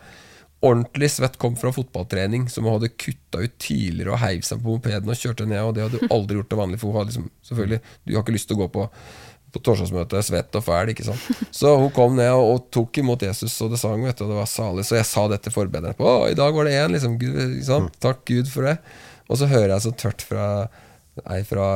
[0.61, 1.39] ordentlig svett.
[1.41, 5.17] Kom fra fotballtrening, som hun hadde kutta ut tidligere og heiv seg på mopeden og
[5.17, 5.61] kjørte ned.
[5.65, 8.23] Og det hadde hun aldri gjort til vanlig, for hun hadde liksom Selvfølgelig, du har
[8.23, 8.87] ikke lyst til å gå på
[9.57, 11.43] på torsdagsmøte, svett og fæl, ikke sant.
[11.51, 14.33] Så hun kom ned og, og tok imot Jesus, og det sang, vet du, og
[14.33, 14.85] det var salig.
[14.87, 17.19] Så jeg sa det til forbedrerne på, å, i dag var det én, liksom.
[17.21, 17.91] Gud, liksom.
[18.03, 18.77] Takk Gud for det.
[19.27, 20.47] Og så hører jeg så tørt fra
[21.33, 21.67] ei fra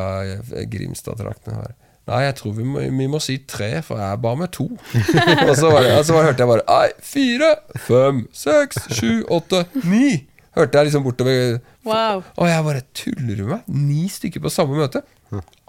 [0.70, 1.78] Grimstad-traktene her.
[2.10, 4.66] Nei, jeg tror vi må, vi må si tre, for jeg ba med to.
[5.48, 7.52] og så, var det, og så hørte jeg bare Nei, fire,
[7.86, 10.24] fem, seks, sju, åtte, ni.
[10.58, 11.62] Hørte jeg liksom bortover.
[11.88, 12.26] Wow.
[12.36, 13.68] Og jeg bare tuller du meg?
[13.72, 15.04] Ni stykker på samme møte?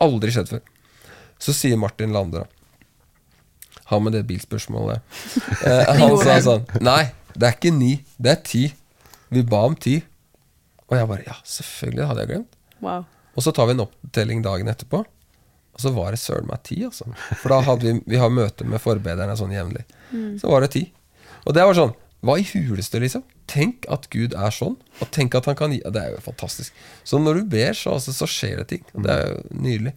[0.03, 0.65] Aldri skjedd før.
[1.43, 2.45] Så sier Martin Lande.
[3.91, 5.03] Han med det bilspørsmålet.
[5.67, 8.63] Eh, han sa sånn Nei, det er ikke ni, det er ti.
[9.33, 9.99] Vi ba om ti.
[10.89, 12.57] Og jeg bare Ja, selvfølgelig, det hadde jeg glemt.
[12.85, 13.05] wow.
[13.33, 14.99] Og så tar vi en opptelling dagen etterpå,
[15.73, 17.07] og så var det søren meg ti, altså.
[17.41, 19.87] For da hadde vi, vi har møte med forbederne sånn jevnlig.
[20.43, 20.83] Så var det ti.
[21.47, 23.25] Og det var sånn Hva i huleste, liksom?
[23.51, 26.77] Tenk at Gud er sånn, og tenk at han kan gi Det er jo fantastisk.
[27.09, 28.85] Så når du ber, så, altså, så skjer det ting.
[28.93, 29.95] Det er jo nydelig.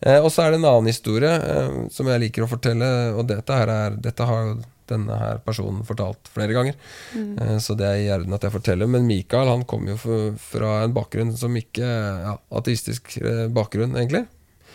[0.00, 2.88] Eh, og så er det en annen historie eh, som jeg liker å fortelle,
[3.18, 6.76] og dette, her er, dette har jo denne her personen fortalt flere ganger.
[7.18, 8.88] Eh, så det er i orden at jeg forteller.
[8.88, 13.18] Men Mikael han kom jo fra en bakgrunn som ikke ja, Ateistisk
[13.52, 14.24] bakgrunn, egentlig.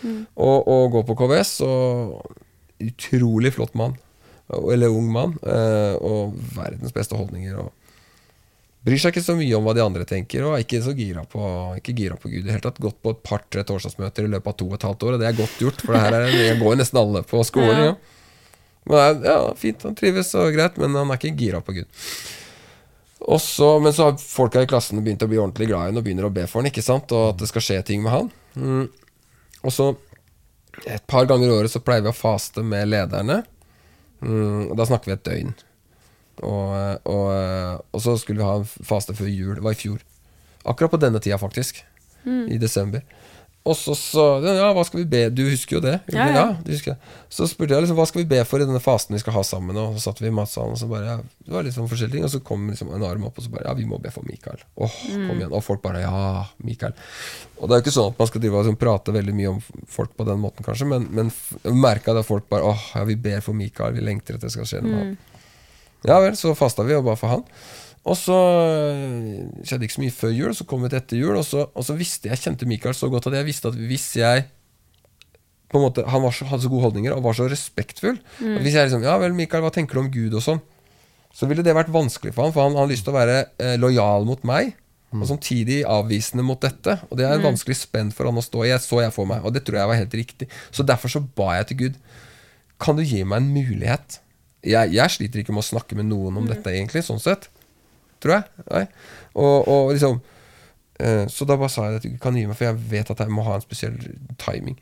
[0.04, 2.34] Og, og går på KVS, og
[2.84, 3.96] utrolig flott mann.
[4.52, 5.38] Eller ung mann.
[5.48, 7.56] eh, Og verdens beste holdninger.
[7.64, 7.72] Og
[8.84, 11.24] bryr seg ikke så mye om hva de andre tenker, og er ikke så gira
[11.28, 11.42] på,
[11.80, 12.42] ikke gira på Gud.
[12.42, 14.86] i det hele tatt Gått på et par-tre torsdagsmøter i løpet av to og et
[14.88, 17.24] halvt år, og det er godt gjort, for det her er, jeg går nesten alle
[17.28, 17.80] på skolen.
[17.80, 17.92] Ja.
[17.92, 18.14] Ja.
[18.84, 21.78] Men det er, ja, fint, han trives og greit, men han er ikke gira på
[21.78, 22.02] Gud.
[23.24, 26.04] Også, men så har folka i klassen begynt å bli ordentlig glad i ham og
[26.04, 27.12] begynner å be for han, ikke sant?
[27.16, 28.28] og at det skal skje ting med han.
[28.60, 28.90] Mm.
[29.64, 29.94] Og så,
[30.84, 33.40] et par ganger i året, så pleier vi å faste med lederne.
[34.20, 35.54] Mm, og da snakker vi et døgn.
[36.42, 39.54] Og, og, og så skulle vi ha en faste før jul.
[39.58, 40.02] Det var i fjor.
[40.64, 41.84] Akkurat på denne tida, faktisk.
[42.24, 43.04] I desember.
[43.64, 45.94] Og så så Ja, hva skal vi be Du husker jo det?
[46.12, 46.44] Ja, ja.
[46.60, 47.12] du husker det.
[47.32, 49.42] Så spurte jeg liksom, hva skal vi be for i denne fasten vi skal ha
[49.44, 49.78] sammen.
[49.80, 51.16] Og så satt vi i matsalen, og så bare ja,
[51.46, 52.26] Det var litt sånn forskjellige ting.
[52.28, 54.28] Og så kom liksom en arm opp, og så bare Ja, vi må be for
[54.28, 54.60] Mikael.
[54.76, 55.52] Åh, kom igjen.
[55.52, 56.92] Og folk bare Ja, Mikael.
[57.56, 59.54] Og det er jo ikke sånn at man skal drive og liksom prate veldig mye
[59.54, 59.62] om
[59.96, 61.32] folk på den måten, kanskje, men, men
[61.80, 63.96] merka at folk bare Åh, ja, vi ber for Mikael.
[63.96, 65.16] Vi lengter etter det skal skje noe med han.
[66.04, 67.44] Ja vel, så fasta vi og ba for han.
[68.04, 71.38] Og så øh, skjedde ikke så mye før jul, så kom vi til etter jul,
[71.40, 74.10] og så, og så visste jeg kjente Mikael så godt at jeg visste at hvis
[74.20, 74.44] jeg
[75.72, 78.20] på en måte, Han var så, hadde så gode holdninger og var så respektfull.
[78.38, 80.60] At hvis jeg liksom Ja vel, Mikael, hva tenker du om Gud og sånn?
[81.34, 83.74] Så ville det vært vanskelig for han, for han hadde lyst til å være eh,
[83.80, 84.76] lojal mot meg.
[85.14, 86.94] Og samtidig avvisende mot dette.
[87.08, 88.70] Og det er en vanskelig spenn for han å stå i.
[88.70, 90.48] Jeg så jeg for meg, og det tror jeg var helt riktig.
[90.74, 91.98] Så derfor så ba jeg til Gud
[92.82, 94.20] Kan du gi meg en mulighet?
[94.64, 97.50] Jeg, jeg sliter ikke med å snakke med noen om dette, egentlig, sånn sett.
[98.24, 98.88] Tror jeg.
[99.36, 100.20] Og, og liksom
[101.02, 103.20] eh, Så da bare sa jeg at du kan gi meg, for jeg vet at
[103.20, 103.98] jeg må ha en spesiell
[104.40, 104.78] timing.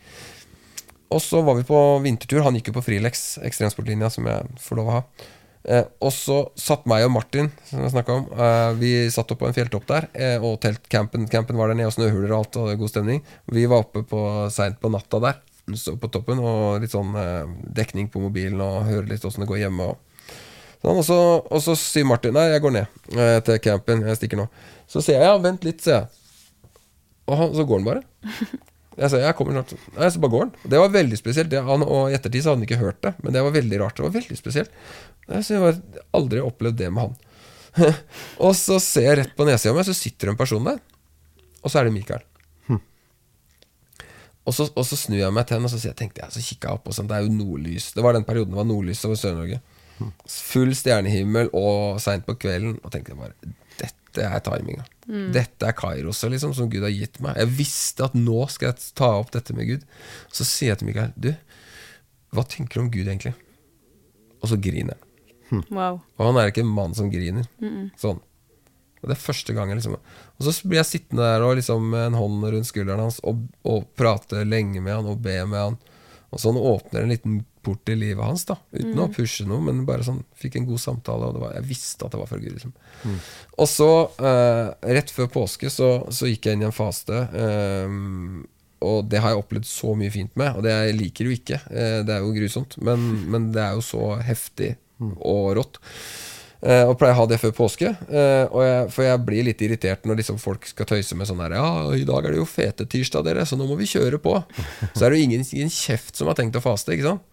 [1.13, 2.45] Og så var vi på vintertur.
[2.47, 5.03] Han gikk jo på Frilex, ekstremsportlinja, som jeg får lov å ha.
[5.63, 9.39] Eh, og så satt meg og Martin, som jeg snakket om, eh, vi satt opp
[9.43, 10.09] på en fjelltopp der.
[10.15, 13.23] Eh, og teltcampen campen var der nede, og snøhuler og alt, og god stemning.
[13.47, 15.39] Vi var oppe på seint på natta der,
[15.79, 17.45] så på toppen, og litt sånn eh,
[17.79, 19.93] dekning på mobilen, og hører litt åssen det går hjemme.
[19.93, 20.01] Og,
[20.83, 24.03] sånn, og, så, og så sier Martin Nei, jeg går ned eh, til campen.
[24.09, 24.49] Jeg stikker nå.
[24.91, 26.11] Så sier jeg ja, vent litt, sier jeg.
[27.31, 28.03] Og han, så går han bare.
[28.99, 29.73] Jeg sa jeg kommer snart.
[29.97, 30.55] Nei, så bare går han.
[30.75, 31.53] Det var veldig spesielt.
[31.53, 33.79] Det, han, og i ettertid så hadde han ikke hørt det, men det var veldig
[33.81, 33.97] rart.
[33.97, 34.75] Det var veldig spesielt.
[35.31, 35.79] Jeg, har
[36.19, 37.15] aldri opplevd det med han.
[38.47, 40.83] og så ser jeg rett på nedsida meg, så sitter det en person der.
[41.63, 42.27] Og så er det Mikael.
[44.43, 46.43] Og så, og så snur jeg meg til henne, og så, jeg, tenkte jeg, så
[46.43, 47.93] kikker jeg opp, og sånn, det er jo nordlys.
[47.95, 49.61] Det var den perioden det var nordlys over Sør-Norge.
[50.27, 52.79] Full stjernehimmel og seint på kvelden.
[52.83, 54.83] Og tenkte jeg bare Dette er timinga.
[55.35, 57.39] Dette er Kairos liksom, som Gud har gitt meg.
[57.39, 59.87] Jeg visste at nå skal jeg ta opp dette med Gud.
[60.35, 61.31] Så sier jeg til Mikael Du,
[62.35, 63.35] hva tenker du om Gud egentlig?
[64.43, 65.65] Og så griner han.
[65.71, 66.01] Wow.
[66.17, 67.47] Og han er ikke en mann som griner.
[68.01, 68.21] Sånn.
[69.03, 72.09] Og det er første gangen liksom Og så blir jeg sittende der og liksom med
[72.09, 75.81] en hånd rundt skulderen hans og, og prate lenge med han og be med han.
[76.33, 79.85] Og sånn åpner en liten port i livet hans, da uten å pushe noe, men
[79.87, 81.29] bare sånn fikk en god samtale.
[81.29, 82.57] Og det var, jeg visste at det var fra Gud.
[82.57, 82.73] liksom
[83.61, 87.21] Og så, eh, rett før påske, så, så gikk jeg inn i en faste.
[87.37, 87.95] Eh,
[88.83, 91.61] og det har jeg opplevd så mye fint med, og det jeg liker jo ikke.
[91.71, 95.79] Eh, det er jo grusomt, men, men det er jo så heftig og rått.
[96.63, 97.91] Eh, og pleier å ha det før påske.
[98.07, 101.43] Uh, og jeg, for jeg blir litt irritert når liksom folk skal tøyse med sånn
[101.43, 104.37] her Ja, i dag er det jo fete-tirsdag, dere, så nå må vi kjøre på.
[104.95, 107.29] Så er det jo ingen, ingen kjeft som har tenkt å faste, ikke sant?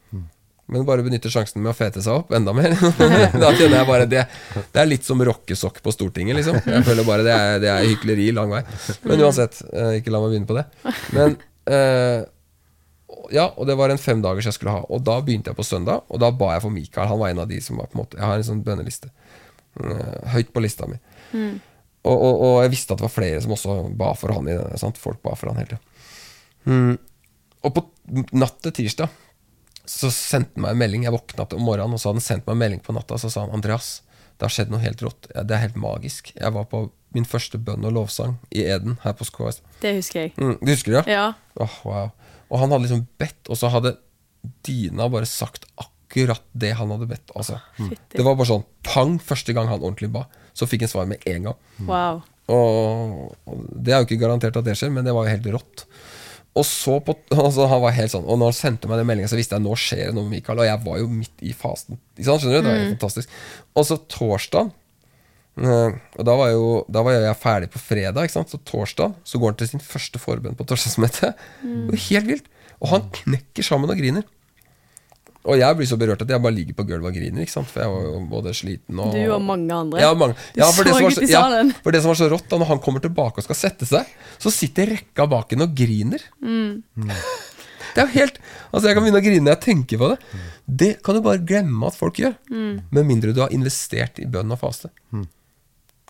[0.70, 2.74] Men bare benytter sjansen med å fete seg opp enda mer.
[3.42, 6.60] da kjenner jeg bare det Det er litt som rockesokk på Stortinget, liksom.
[6.62, 8.62] Jeg føler bare det er, det er hykleri lang vei.
[9.06, 10.68] Men uansett, uh, ikke la meg begynne på det.
[11.18, 11.38] Men
[13.34, 14.84] ja, og det var en fem dagers jeg skulle ha.
[14.90, 17.10] Og da begynte jeg på søndag, og da ba jeg for Mikael.
[17.12, 19.10] Han var en av de som var på en måte Jeg har en sånn bønneliste.
[19.86, 21.00] Eh, høyt på lista mi.
[22.08, 24.56] Og, og, og jeg visste at det var flere som også ba for han i
[24.56, 24.80] denne.
[24.82, 25.00] Sant?
[25.02, 25.82] Folk ba for han hele tida.
[26.70, 26.94] Mm.
[27.68, 27.84] Og på
[28.40, 29.10] natt til tirsdag
[29.90, 31.08] så sendte han meg en melding.
[31.08, 33.18] Jeg våkna om morgenen, og så hadde han sendt meg en melding på natta.
[33.20, 34.00] Så sa han Andreas,
[34.38, 35.30] det har skjedd noe helt rått.
[35.34, 36.32] Ja, det er helt magisk.
[36.36, 39.64] Jeg var på min første bønn og lovsang i Eden her på SKS.
[39.82, 40.36] Det husker jeg.
[40.38, 41.04] Mm, du husker det?
[41.10, 41.32] ja?
[41.34, 41.64] Ja.
[41.66, 42.12] Åh, wow.
[42.50, 43.98] Og han hadde liksom bedt, og så hadde
[44.66, 47.32] Dina bare sagt akkurat det han hadde bedt.
[47.36, 47.60] Altså.
[47.78, 48.18] Fytti.
[48.18, 50.26] Det var bare sånn pang første gang han ordentlig ba.
[50.57, 51.60] Så fikk han svar med en gang.
[51.88, 52.22] Wow.
[52.49, 55.51] Og, og Det er jo ikke garantert at det skjer, men det var jo helt
[55.53, 55.86] rått.
[56.57, 57.14] Og så på,
[57.45, 59.66] altså han var helt sånn Og når han sendte meg den meldinga, så visste jeg
[59.66, 60.62] nå skjer det noe med Mikael.
[60.64, 61.99] Og jeg var jo midt i fasen.
[62.18, 62.57] Skjønner du?
[62.57, 63.36] Det var helt fantastisk.
[63.78, 64.72] Og så torsdag
[65.62, 68.34] eh, Og da var, jo, da var jeg ferdig på fredag.
[68.34, 71.47] Så torsdag så går han til sin første forbønn på torsdagsmøtet.
[71.64, 72.51] Det var helt vilt.
[72.80, 74.26] Og han knekker sammen og griner.
[75.48, 77.42] Og jeg blir så berørt at jeg bare ligger på gulvet og griner.
[77.46, 77.70] Ikke sant?
[77.72, 80.02] For jeg var jo både sliten og Du og mange andre.
[80.04, 80.36] ja, mange.
[80.54, 81.44] Du Ja, for, det så som var ut så, i ja,
[81.86, 84.12] for det som var så rått, da når han kommer tilbake og skal sette seg,
[84.38, 86.26] så sitter rekka bak henne og griner.
[87.90, 88.36] Det er jo helt
[88.70, 90.18] Altså Jeg kan begynne å grine når jeg tenker på det.
[90.84, 92.36] Det kan du bare glemme at folk gjør.
[92.92, 94.92] Med mindre du har investert i bønn og faste.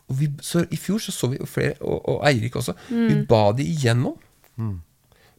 [0.09, 3.51] Og vi, så I fjor så, så vi flere, og, og Eirik også, vi ba
[3.53, 4.17] de igjennom.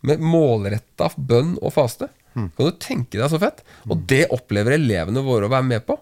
[0.06, 2.08] Med målretta bønn og faste.
[2.34, 3.64] Kan du tenke deg så fett?
[3.90, 5.98] Og det opplever elevene våre å være med på.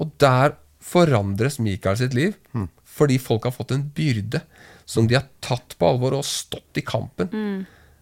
[0.00, 2.36] Og der forandres Mikael sitt liv.
[2.90, 4.40] Fordi folk har fått en byrde
[4.90, 7.28] som de har tatt på alvor og stått i kampen.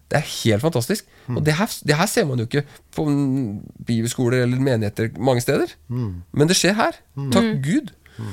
[0.09, 1.05] Det er helt fantastisk.
[1.29, 2.63] Og det her, det her ser man jo ikke
[2.95, 5.69] på mm, bibelskoler eller menigheter mange steder.
[6.33, 6.97] Men det skjer her.
[7.35, 7.91] Takk Gud.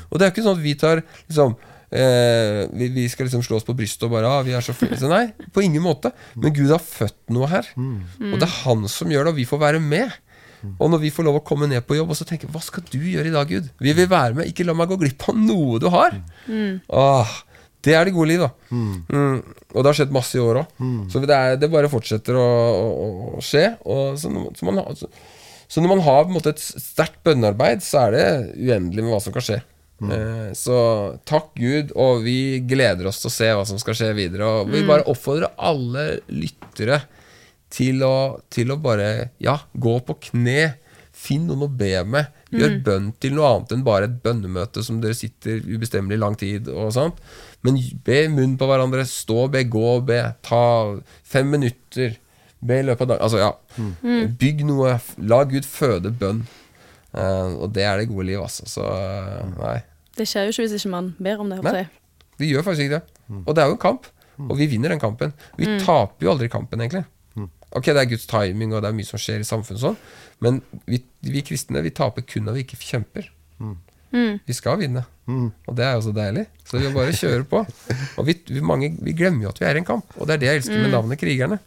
[0.09, 1.53] Og det er jo ikke sånn at vi tar liksom,
[1.91, 4.73] eh, vi, vi skal liksom slå oss på brystet og bare ah, vi er så
[4.75, 4.97] flere.
[4.99, 6.11] Så nei, på ingen måte.
[6.35, 7.67] Men Gud har født noe her.
[7.77, 10.11] Og det er Han som gjør det, og vi får være med.
[10.81, 12.81] Og når vi får lov å komme ned på jobb og så tenke Hva skal
[12.89, 13.67] du gjøre i dag, Gud?
[13.79, 14.47] Vi vil være med.
[14.49, 16.15] Ikke la meg gå glipp av noe du har.
[16.89, 17.35] Åh,
[17.85, 18.49] det er det gode liv, da.
[18.73, 19.37] Mm.
[19.75, 20.71] Og det har skjedd masse i år òg.
[21.13, 22.47] Så det, er, det bare fortsetter å,
[22.81, 23.07] å,
[23.37, 23.67] å skje.
[23.85, 28.17] Og så, når- så, man, så, når man har måte et sterkt bønnearbeid, så er
[28.17, 28.25] det
[28.57, 29.61] uendelig med hva som kan skje.
[29.97, 30.77] Eh, så
[31.25, 34.47] takk Gud, og vi gleder oss til å se hva som skal skje videre.
[34.47, 37.01] Og vi bare oppfordrer alle lyttere
[37.73, 38.17] til å,
[38.53, 40.75] til å bare ja, gå på kne.
[41.17, 42.29] Finn noen å be med.
[42.53, 46.69] Gjør bønn til noe annet enn bare et bønnemøte som dere sitter ubestemmelig lang tid
[46.71, 47.17] og sånt.
[47.65, 49.01] Men be i munnen på hverandre.
[49.09, 50.21] Stå, be, gå, be.
[50.45, 50.61] Ta
[51.25, 52.15] fem minutter.
[52.61, 53.25] Be i løpet av dagen.
[53.25, 54.29] Altså, ja.
[54.39, 54.93] Bygg noe.
[55.25, 56.45] La Gud føde bønn.
[57.13, 58.67] Eh, og det er det gode liv, altså.
[58.69, 59.77] Så eh, nei.
[60.17, 61.61] Det skjer jo ikke hvis ikke man ber om det.
[61.65, 61.85] Nei.
[62.41, 63.41] Vi gjør faktisk ikke det.
[63.43, 64.09] Og det er jo en kamp.
[64.37, 65.31] Og vi vinner den kampen.
[65.57, 67.05] Vi taper jo aldri kampen, egentlig.
[67.75, 69.97] Ok, det er Guds timing, og det er mye som skjer i samfunnet sånn,
[70.39, 73.27] men vi, vi kristne vi taper kun når vi ikke kjemper.
[74.47, 76.45] Vi skal vinne, og det er jo så deilig.
[76.63, 77.59] Så vi må bare kjøre på.
[78.21, 80.37] Og vi, vi, mange, vi glemmer jo at vi er i en kamp, og det
[80.37, 81.59] er det jeg elsker med navnet Krigerne.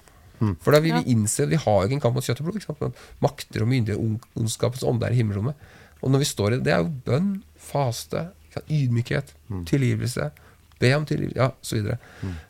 [0.65, 2.57] For da vil vi innse Vi har jo ikke en kamp mot kjøtt og blod.
[2.57, 2.81] Ikke sant?
[2.81, 5.55] Men makter og myndighet, on- ondskapens ånde er i himmelrommet.
[6.03, 8.23] Og når vi står i det, det er jo bønn, faste,
[8.71, 9.35] ydmykhet,
[9.69, 10.31] tilgivelse.
[10.81, 11.99] Be om tilgivelse, ja, så videre.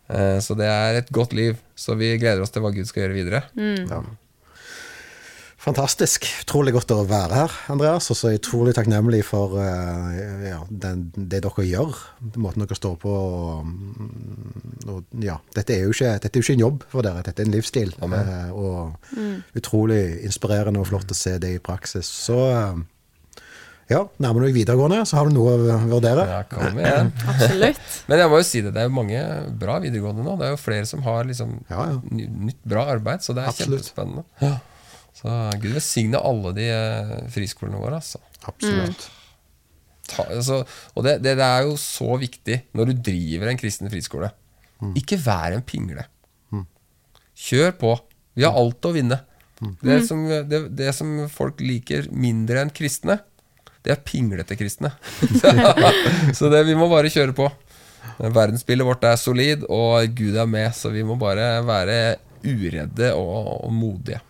[0.09, 1.57] Eh, så det er et godt liv.
[1.75, 3.43] Så vi gleder oss til hva Gud skal gjøre videre.
[3.91, 4.03] Ja.
[5.61, 6.25] Fantastisk.
[6.41, 8.07] Utrolig godt å være her, Andreas.
[8.09, 11.99] Og så er jeg utrolig takknemlig for eh, ja, den, det dere gjør.
[12.41, 13.13] Måten dere står på.
[13.13, 13.75] Og,
[14.89, 17.45] og, ja, dette er, jo ikke, dette er jo ikke en jobb for dere, dette
[17.45, 17.93] er en livsstil.
[18.01, 19.13] Eh, og
[19.61, 20.01] utrolig
[20.31, 22.09] inspirerende og flott å se det i praksis.
[22.09, 22.81] Så eh,
[23.93, 26.25] ja, nærmer du deg videregående, så har du noe å vurdere.
[26.31, 27.13] Ja, kom igjen.
[27.35, 27.85] Absolutt.
[28.09, 29.23] Men jeg må jo si det, det er jo mange
[29.61, 30.41] bra videregående nå.
[30.41, 32.01] Det er jo flere som har liksom Ja, ja.
[32.49, 33.91] nytt bra arbeid, så det er Absolutt.
[33.93, 34.55] kjempespennende.
[35.21, 38.21] Så Gud velsigne alle de eh, friskolene våre, altså.
[38.49, 39.09] Absolutt.
[40.11, 40.63] Ta, altså
[40.97, 44.33] og det, det, det er jo så viktig når du driver en kristen friskole.
[44.97, 46.07] Ikke vær en pingle.
[47.41, 47.91] Kjør på.
[48.37, 49.21] Vi har alt å vinne.
[49.85, 53.19] Det, som, det, det som folk liker mindre enn kristne,
[53.85, 54.91] det er pinglete kristne.
[56.37, 57.49] så det, vi må bare kjøre på.
[58.21, 62.01] Verdensbildet vårt er solid, og Gud er med, så vi må bare være
[62.45, 64.21] uredde og, og modige.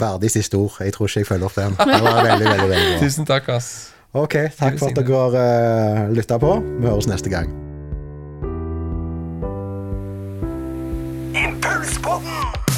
[0.00, 0.76] Verdig siste ord.
[0.80, 1.78] Jeg tror ikke jeg følger opp den.
[1.78, 3.00] Det var veldig, veldig, veldig bra.
[3.04, 3.70] Tusen takk, ass.
[4.12, 5.42] Ok, takk for at dere
[6.08, 6.56] uh, lytta på.
[6.80, 7.52] Vi høres neste gang.
[11.36, 12.69] Impulspodden!